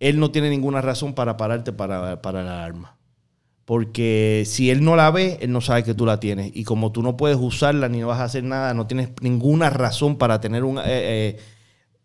él 0.00 0.18
no 0.18 0.32
tiene 0.32 0.50
ninguna 0.50 0.80
razón 0.80 1.14
para 1.14 1.36
pararte 1.36 1.72
para, 1.72 2.20
para 2.20 2.42
la 2.42 2.64
arma. 2.64 2.96
Porque 3.64 4.42
si 4.44 4.70
él 4.70 4.82
no 4.84 4.96
la 4.96 5.10
ve, 5.10 5.38
él 5.40 5.50
no 5.52 5.60
sabe 5.60 5.84
que 5.84 5.94
tú 5.94 6.04
la 6.04 6.20
tienes. 6.20 6.50
Y 6.54 6.64
como 6.64 6.92
tú 6.92 7.00
no 7.02 7.16
puedes 7.16 7.38
usarla 7.40 7.88
ni 7.88 8.00
no 8.00 8.08
vas 8.08 8.20
a 8.20 8.24
hacer 8.24 8.44
nada, 8.44 8.74
no 8.74 8.86
tienes 8.86 9.10
ninguna 9.22 9.70
razón 9.70 10.16
para 10.18 10.40
tener 10.40 10.64
un, 10.64 10.78
eh, 10.78 10.82
eh, 10.86 11.38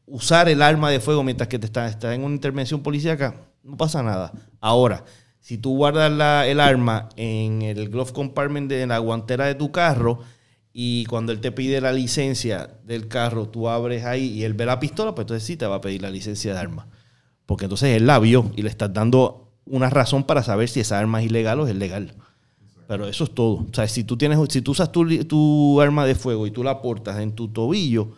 usar 0.09 0.49
el 0.49 0.61
arma 0.61 0.89
de 0.89 0.99
fuego 0.99 1.23
mientras 1.23 1.47
que 1.47 1.59
te 1.59 1.65
estás 1.67 1.91
está 1.91 2.13
en 2.13 2.23
una 2.23 2.35
intervención 2.35 2.81
policíaca, 2.81 3.35
no 3.63 3.77
pasa 3.77 4.01
nada. 4.03 4.31
Ahora, 4.59 5.05
si 5.39 5.57
tú 5.57 5.75
guardas 5.75 6.11
la- 6.11 6.47
el 6.47 6.59
arma 6.59 7.09
en 7.15 7.61
el 7.61 7.89
glove 7.89 8.11
compartment 8.11 8.69
de 8.69 8.85
la 8.87 8.97
guantera 8.99 9.45
de 9.45 9.55
tu 9.55 9.71
carro 9.71 10.19
y 10.73 11.05
cuando 11.05 11.31
él 11.31 11.39
te 11.39 11.51
pide 11.51 11.81
la 11.81 11.91
licencia 11.93 12.69
del 12.85 13.07
carro, 13.07 13.47
tú 13.47 13.69
abres 13.69 14.05
ahí 14.05 14.25
y 14.27 14.43
él 14.43 14.53
ve 14.53 14.65
la 14.65 14.79
pistola, 14.79 15.13
pues 15.15 15.23
entonces 15.23 15.43
sí 15.45 15.57
te 15.57 15.65
va 15.65 15.75
a 15.75 15.81
pedir 15.81 16.01
la 16.01 16.09
licencia 16.09 16.53
de 16.53 16.59
arma. 16.59 16.87
Porque 17.45 17.65
entonces 17.65 17.95
él 17.97 18.05
la 18.05 18.19
vio 18.19 18.51
y 18.55 18.61
le 18.61 18.69
estás 18.69 18.93
dando 18.93 19.51
una 19.65 19.89
razón 19.89 20.23
para 20.23 20.43
saber 20.43 20.69
si 20.69 20.79
esa 20.79 20.99
arma 20.99 21.19
es 21.21 21.27
ilegal 21.27 21.59
o 21.59 21.67
es 21.67 21.75
legal. 21.75 22.13
Pero 22.87 23.07
eso 23.07 23.23
es 23.23 23.31
todo. 23.35 23.65
O 23.69 23.73
sea, 23.73 23.87
si 23.87 24.03
tú 24.03 24.17
tienes, 24.17 24.39
si 24.49 24.61
tú 24.61 24.71
usas 24.71 24.91
tu, 24.91 25.07
tu 25.25 25.79
arma 25.81 26.05
de 26.05 26.15
fuego 26.15 26.47
y 26.47 26.51
tú 26.51 26.63
la 26.63 26.81
portas 26.81 27.19
en 27.19 27.33
tu 27.33 27.47
tobillo, 27.47 28.11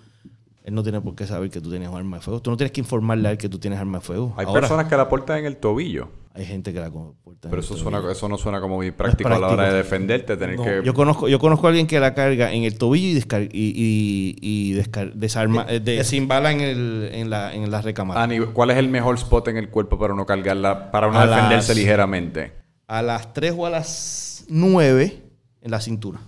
Él 0.63 0.75
no 0.75 0.83
tiene 0.83 1.01
por 1.01 1.15
qué 1.15 1.25
saber 1.25 1.49
que 1.49 1.59
tú 1.59 1.69
tienes 1.71 1.89
un 1.89 1.97
arma 1.97 2.17
de 2.17 2.23
fuego. 2.23 2.41
Tú 2.41 2.51
no 2.51 2.57
tienes 2.57 2.71
que 2.71 2.81
informarle 2.81 3.27
a 3.27 3.31
él 3.31 3.37
que 3.37 3.49
tú 3.49 3.57
tienes 3.57 3.79
arma 3.79 3.97
de 3.97 4.03
fuego. 4.05 4.33
Hay 4.37 4.45
Ahora, 4.45 4.61
personas 4.61 4.85
que 4.87 4.95
la 4.95 5.09
portan 5.09 5.39
en 5.39 5.45
el 5.45 5.57
tobillo. 5.57 6.09
hay 6.35 6.45
gente 6.45 6.71
que 6.71 6.79
la 6.79 6.91
comporta. 6.91 7.49
Pero 7.49 7.61
eso, 7.61 7.75
suena, 7.75 7.99
eso 8.11 8.29
no 8.29 8.37
suena 8.37 8.61
como 8.61 8.75
muy 8.75 8.91
práctico, 8.91 9.27
a 9.27 9.39
la 9.39 9.47
hora 9.47 9.69
de 9.71 9.77
defenderte, 9.77 10.37
tener 10.37 10.57
No, 10.57 10.63
que... 10.63 10.81
yo, 10.83 10.93
conozco, 10.93 11.27
yo 11.27 11.39
conozco 11.39 11.65
a 11.65 11.69
alguien 11.71 11.87
que 11.87 11.99
la 11.99 12.13
carga 12.13 12.53
en 12.53 12.63
el 12.63 12.77
tobillo 12.77 13.07
y, 13.07 13.19
descar- 13.19 13.49
y, 13.51 13.73
y, 13.75 14.35
y 14.39 14.73
descar- 14.75 15.13
desarma, 15.13 15.65
eh, 15.67 16.25
bala 16.27 16.51
en, 16.51 16.61
el, 16.61 17.09
en, 17.11 17.29
la, 17.31 17.53
en 17.55 17.69
la 17.71 17.81
recámara. 17.81 18.21
A 18.21 18.27
nivel- 18.27 18.53
¿Cuál 18.53 18.69
es 18.69 18.77
el 18.77 18.87
mejor 18.87 19.15
spot 19.15 19.47
en 19.47 19.57
el 19.57 19.69
cuerpo 19.69 19.97
para 19.97 20.13
uno 20.13 20.25
cargarla, 20.27 20.91
para 20.91 21.07
uno 21.07 21.17
A 21.19 21.25
defenderse 21.25 21.69
las- 21.69 21.77
ligeramente? 21.77 22.51
A 22.87 23.01
las 23.01 23.33
3 23.33 23.55
o 23.57 23.65
a 23.65 23.71
las 23.71 24.45
9 24.47 25.23
en 25.61 25.71
la 25.71 25.81
cintura. 25.81 26.19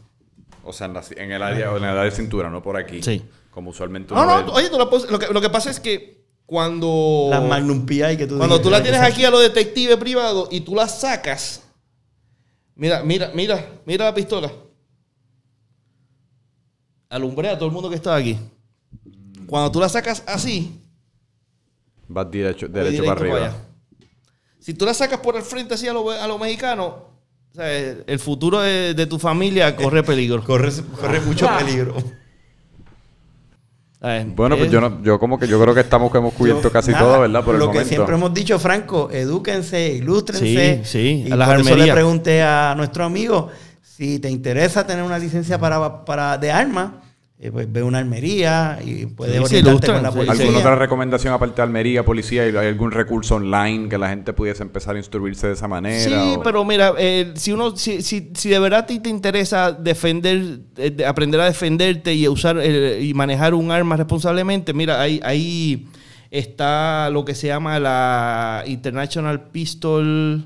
O 0.63 0.73
sea, 0.73 0.87
en, 0.87 0.93
la- 0.95 1.03
en 1.17 1.31
el 1.31 1.43
área, 1.43 1.69
en 1.69 1.77
el 1.77 1.83
área 1.85 2.03
de 2.03 2.11
cintura, 2.11 2.49
no 2.49 2.63
por 2.63 2.77
aquí. 2.77 3.03
Sí. 3.03 3.21
Como 3.53 3.69
usualmente 3.69 4.13
No, 4.13 4.23
uno 4.23 4.41
no, 4.41 4.45
ve. 4.47 4.51
oye, 4.53 4.69
tú 4.69 4.77
la 4.77 4.85
lo, 4.85 5.19
que, 5.19 5.27
lo 5.33 5.41
que 5.41 5.49
pasa 5.49 5.69
es 5.69 5.79
que 5.79 6.23
cuando... 6.45 7.27
Las 7.29 7.43
Magnum 7.43 7.85
PI 7.85 8.17
que 8.17 8.27
tú 8.27 8.37
Cuando 8.37 8.59
tú 8.59 8.69
la 8.69 8.81
tienes 8.81 9.01
aquí 9.01 9.23
a 9.25 9.29
los 9.31 9.41
detectives 9.41 9.95
privados 9.97 10.47
y 10.51 10.61
tú 10.61 10.75
la 10.75 10.87
sacas, 10.87 11.63
mira, 12.75 13.03
mira, 13.03 13.31
mira, 13.33 13.65
mira 13.85 14.05
la 14.05 14.13
pistola. 14.13 14.51
Alumbré 17.09 17.49
a 17.49 17.57
todo 17.57 17.67
el 17.67 17.73
mundo 17.73 17.89
que 17.89 17.95
está 17.95 18.15
aquí. 18.15 18.37
Cuando 19.45 19.71
tú 19.71 19.79
la 19.79 19.87
sacas 19.89 20.23
así, 20.25 20.79
Vas 22.07 22.29
derecho, 22.31 22.67
voy 22.67 22.81
derecho 22.83 23.03
para 23.03 23.19
directo 23.21 23.35
arriba. 23.37 23.37
allá. 23.37 23.67
Si 24.59 24.73
tú 24.73 24.85
la 24.85 24.93
sacas 24.93 25.19
por 25.19 25.35
el 25.35 25.43
frente 25.43 25.75
así 25.75 25.87
a 25.87 25.93
los 25.93 26.15
a 26.15 26.27
los 26.27 26.39
mexicanos, 26.39 26.87
o 26.87 27.55
sea, 27.55 27.71
el 27.71 28.19
futuro 28.19 28.61
de, 28.61 28.93
de 28.93 29.05
tu 29.05 29.19
familia 29.19 29.75
corre 29.75 30.01
peligro. 30.03 30.43
Corre, 30.43 30.71
corre 30.99 31.19
mucho 31.21 31.47
peligro. 31.59 31.95
¿Sabes? 34.03 34.35
Bueno, 34.35 34.57
pues 34.57 34.69
yo, 34.69 34.81
no, 34.81 35.01
yo 35.01 35.17
como 35.17 35.39
que 35.39 35.47
yo 35.47 35.61
creo 35.61 35.73
que 35.73 35.79
estamos 35.79 36.11
que 36.11 36.17
hemos 36.17 36.33
cubierto 36.33 36.69
casi 36.69 36.91
Nada, 36.91 37.03
todo, 37.05 37.19
¿verdad? 37.21 37.41
Por 37.45 37.55
el 37.55 37.59
lo 37.59 37.67
momento. 37.67 37.83
que 37.87 37.95
siempre 37.95 38.15
hemos 38.15 38.33
dicho, 38.33 38.59
Franco, 38.59 39.09
edúquense, 39.09 39.93
ilústrense. 39.93 40.81
Sí, 40.83 41.23
sí, 41.23 41.23
Y 41.25 41.31
a 41.31 41.37
las 41.37 41.47
por 41.47 41.55
eso 41.61 41.63
le 41.69 41.71
armerías. 41.71 41.95
pregunté 41.95 42.41
a 42.43 42.73
nuestro 42.75 43.05
amigo 43.05 43.47
si 43.81 44.19
te 44.19 44.29
interesa 44.29 44.85
tener 44.85 45.05
una 45.05 45.17
licencia 45.17 45.57
para, 45.57 46.03
para 46.03 46.37
de 46.37 46.51
armas, 46.51 46.89
eh, 47.39 47.51
pues 47.51 47.69
ve 47.69 47.83
una 47.83 47.97
armería 47.97 48.79
y 48.85 49.05
puedes 49.07 49.35
Sí, 49.49 49.55
orientarte 49.57 49.87
con 49.91 50.03
la 50.03 50.11
policía. 50.11 50.33
¿Alguna 50.45 50.59
otra 50.59 50.75
recomendación 50.75 51.33
aparte 51.33 51.55
de 51.57 51.61
Almería, 51.63 52.05
policía? 52.05 52.43
¿Hay 52.43 52.55
algún 52.55 52.91
recurso 52.91 53.35
online 53.35 53.89
que 53.89 53.97
la 53.97 54.09
gente 54.09 54.31
pudiese 54.33 54.63
empezar 54.63 54.95
a 54.95 54.99
instruirse 54.99 55.47
de 55.47 55.53
esa 55.53 55.67
manera? 55.67 56.03
Sí, 56.03 56.35
o- 56.37 56.41
pero 56.43 56.63
mira, 56.63 56.93
eh, 56.97 57.33
si 57.35 57.51
uno, 57.51 57.75
si, 57.75 58.01
si, 58.01 58.31
si 58.33 58.49
de 58.49 58.59
verdad 58.59 58.81
a 58.81 58.85
ti 58.85 58.99
te 58.99 59.09
interesa 59.09 59.71
defender, 59.73 60.59
eh, 60.77 60.91
de 60.91 61.05
aprender 61.05 61.41
a 61.41 61.45
defenderte 61.45 62.13
y 62.13 62.23
a 62.25 62.31
usar 62.31 62.57
eh, 62.61 63.01
y 63.03 63.13
manejar 63.13 63.53
un 63.55 63.71
arma 63.71 63.97
responsablemente, 63.97 64.73
mira, 64.73 65.01
ahí, 65.01 65.19
ahí 65.23 65.87
está 66.31 67.09
lo 67.09 67.25
que 67.25 67.35
se 67.35 67.47
llama 67.47 67.79
la 67.79 68.63
International 68.67 69.49
Pistol 69.49 70.45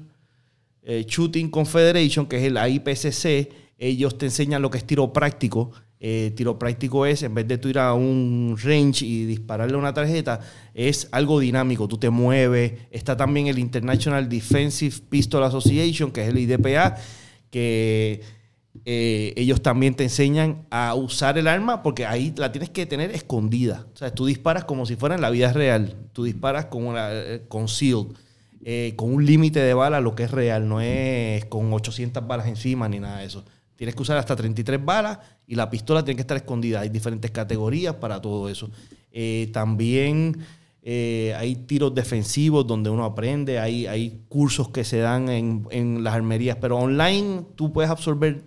eh, 0.83 1.05
Shooting 1.07 1.49
Confederation, 1.49 2.25
que 2.25 2.37
es 2.37 2.43
el 2.43 2.57
IPCC. 2.57 3.53
Ellos 3.77 4.17
te 4.17 4.25
enseñan 4.25 4.61
lo 4.61 4.71
que 4.71 4.79
es 4.79 4.85
tiro 4.85 5.13
práctico. 5.13 5.71
Eh, 5.99 6.31
tiro 6.35 6.59
práctico 6.59 7.07
es, 7.07 7.23
en 7.23 7.33
vez 7.33 7.47
de 7.47 7.57
tú 7.57 7.69
ir 7.69 7.79
a 7.79 7.93
un 7.93 8.55
range 8.61 9.03
y 9.03 9.25
dispararle 9.25 9.77
una 9.77 9.93
tarjeta, 9.93 10.39
es 10.73 11.07
algo 11.11 11.39
dinámico. 11.39 11.87
Tú 11.87 11.97
te 11.97 12.09
mueves. 12.09 12.73
Está 12.91 13.17
también 13.17 13.47
el 13.47 13.57
International 13.57 14.29
Defensive 14.29 14.95
Pistol 15.09 15.43
Association, 15.43 16.11
que 16.11 16.23
es 16.23 16.29
el 16.29 16.37
IDPA, 16.37 16.95
que 17.49 18.21
eh, 18.85 19.33
ellos 19.35 19.63
también 19.63 19.95
te 19.95 20.03
enseñan 20.03 20.67
a 20.69 20.93
usar 20.93 21.37
el 21.39 21.47
arma 21.47 21.81
porque 21.81 22.05
ahí 22.05 22.31
la 22.37 22.51
tienes 22.51 22.69
que 22.69 22.85
tener 22.85 23.09
escondida. 23.11 23.87
O 23.93 23.97
sea, 23.97 24.13
tú 24.13 24.27
disparas 24.27 24.65
como 24.65 24.85
si 24.85 24.95
fuera 24.95 25.15
en 25.15 25.21
la 25.21 25.31
vida 25.31 25.51
real. 25.51 25.95
Tú 26.13 26.25
disparas 26.25 26.65
con 26.65 26.85
una 26.85 27.09
eh, 27.11 27.41
concealed, 27.47 28.15
con 28.95 29.13
un 29.13 29.25
límite 29.25 29.61
de 29.61 29.73
bala, 29.73 29.99
lo 29.99 30.13
que 30.13 30.23
es 30.23 30.31
real. 30.31 30.69
No 30.69 30.79
es 30.79 31.45
con 31.45 31.73
800 31.73 32.27
balas 32.27 32.47
encima 32.47 32.87
ni 32.87 32.99
nada 32.99 33.19
de 33.19 33.25
eso. 33.25 33.43
Tienes 33.77 33.95
que 33.95 34.01
usar 34.01 34.17
hasta 34.17 34.35
33 34.35 34.83
balas 34.83 35.19
y 35.45 35.55
la 35.55 35.69
pistola 35.69 36.03
tiene 36.03 36.15
que 36.15 36.21
estar 36.21 36.35
escondida. 36.35 36.81
Hay 36.81 36.89
diferentes 36.89 37.29
categorías 37.29 37.95
para 37.95 38.19
todo 38.19 38.49
eso. 38.49 38.71
Eh, 39.11 39.49
también 39.53 40.39
eh, 40.81 41.35
hay 41.37 41.55
tiros 41.55 41.93
defensivos 41.93 42.65
donde 42.65 42.89
uno 42.89 43.05
aprende. 43.05 43.59
Hay, 43.59 43.85
hay 43.85 44.23
cursos 44.29 44.69
que 44.69 44.83
se 44.83 44.97
dan 44.97 45.29
en, 45.29 45.67
en 45.69 46.03
las 46.03 46.15
armerías. 46.15 46.57
Pero 46.59 46.79
online 46.79 47.45
tú 47.55 47.71
puedes 47.71 47.91
absorber 47.91 48.43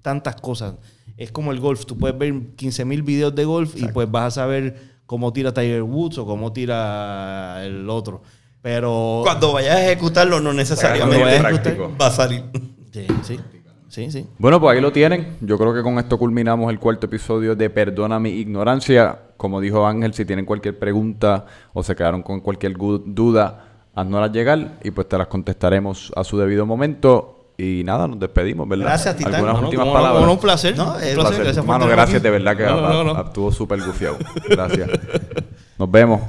tantas 0.00 0.36
cosas. 0.36 0.76
Es 1.16 1.32
como 1.32 1.50
el 1.50 1.58
golf. 1.58 1.84
Tú 1.84 1.98
puedes 1.98 2.16
ver 2.16 2.32
15.000 2.32 3.04
videos 3.04 3.34
de 3.34 3.44
golf 3.44 3.74
y 3.76 3.88
pues 3.88 4.08
vas 4.08 4.26
a 4.26 4.42
saber 4.42 4.98
cómo 5.06 5.32
tira 5.32 5.52
Tiger 5.52 5.82
Woods 5.82 6.18
o 6.18 6.26
cómo 6.26 6.52
tira 6.52 7.64
el 7.64 7.90
otro. 7.90 8.22
Pero... 8.62 9.22
Cuando 9.24 9.52
vayas 9.52 9.74
a 9.76 9.86
ejecutarlo, 9.86 10.40
no 10.40 10.52
necesariamente 10.52 11.24
vayas 11.24 11.44
a 11.44 11.88
va 12.00 12.06
a 12.06 12.10
salir. 12.12 12.44
Sí, 12.92 13.06
sí. 13.22 13.38
Sí, 13.88 14.10
sí. 14.10 14.26
Bueno, 14.38 14.60
pues 14.60 14.74
ahí 14.76 14.80
lo 14.82 14.92
tienen. 14.92 15.36
Yo 15.40 15.56
creo 15.58 15.72
que 15.72 15.82
con 15.82 15.98
esto 15.98 16.18
culminamos 16.18 16.70
el 16.70 16.78
cuarto 16.78 17.06
episodio 17.06 17.56
de 17.56 17.70
Perdona 17.70 18.18
mi 18.20 18.30
ignorancia. 18.30 19.18
Como 19.36 19.60
dijo 19.60 19.86
Ángel, 19.86 20.12
si 20.14 20.24
tienen 20.24 20.44
cualquier 20.44 20.78
pregunta 20.78 21.46
o 21.72 21.82
se 21.82 21.96
quedaron 21.96 22.22
con 22.22 22.40
cualquier 22.40 22.74
duda, 22.76 23.64
haznoslas 23.94 24.32
llegar 24.32 24.78
y 24.84 24.90
pues 24.90 25.08
te 25.08 25.16
las 25.16 25.26
contestaremos 25.28 26.12
a 26.16 26.22
su 26.24 26.36
debido 26.38 26.66
momento. 26.66 27.34
Y 27.56 27.82
nada, 27.84 28.06
nos 28.06 28.20
despedimos, 28.20 28.68
¿verdad? 28.68 28.84
Gracias, 28.86 29.16
Titán. 29.16 29.34
¿Algunas 29.34 29.54
No, 29.56 29.60
no, 29.62 29.66
últimas 29.68 29.86
no, 29.86 29.92
palabras? 29.92 30.28
un 30.28 30.38
placer. 30.38 30.76
No, 30.76 30.84
un 30.84 30.90
es 30.90 30.96
placer. 31.00 31.16
Placer. 31.16 31.44
Gracias 31.44 31.66
Mano, 31.66 31.88
gracias 31.88 32.22
de 32.22 32.30
verdad 32.30 32.56
que 32.56 32.62
No, 32.64 32.80
no, 32.80 33.04
no, 33.04 33.14
no. 33.14 33.20
estuvo 33.22 33.50
súper 33.50 33.80
gufiado. 33.84 34.16
Gracias. 34.48 34.88
Nos 35.78 35.90
vemos. 35.90 36.20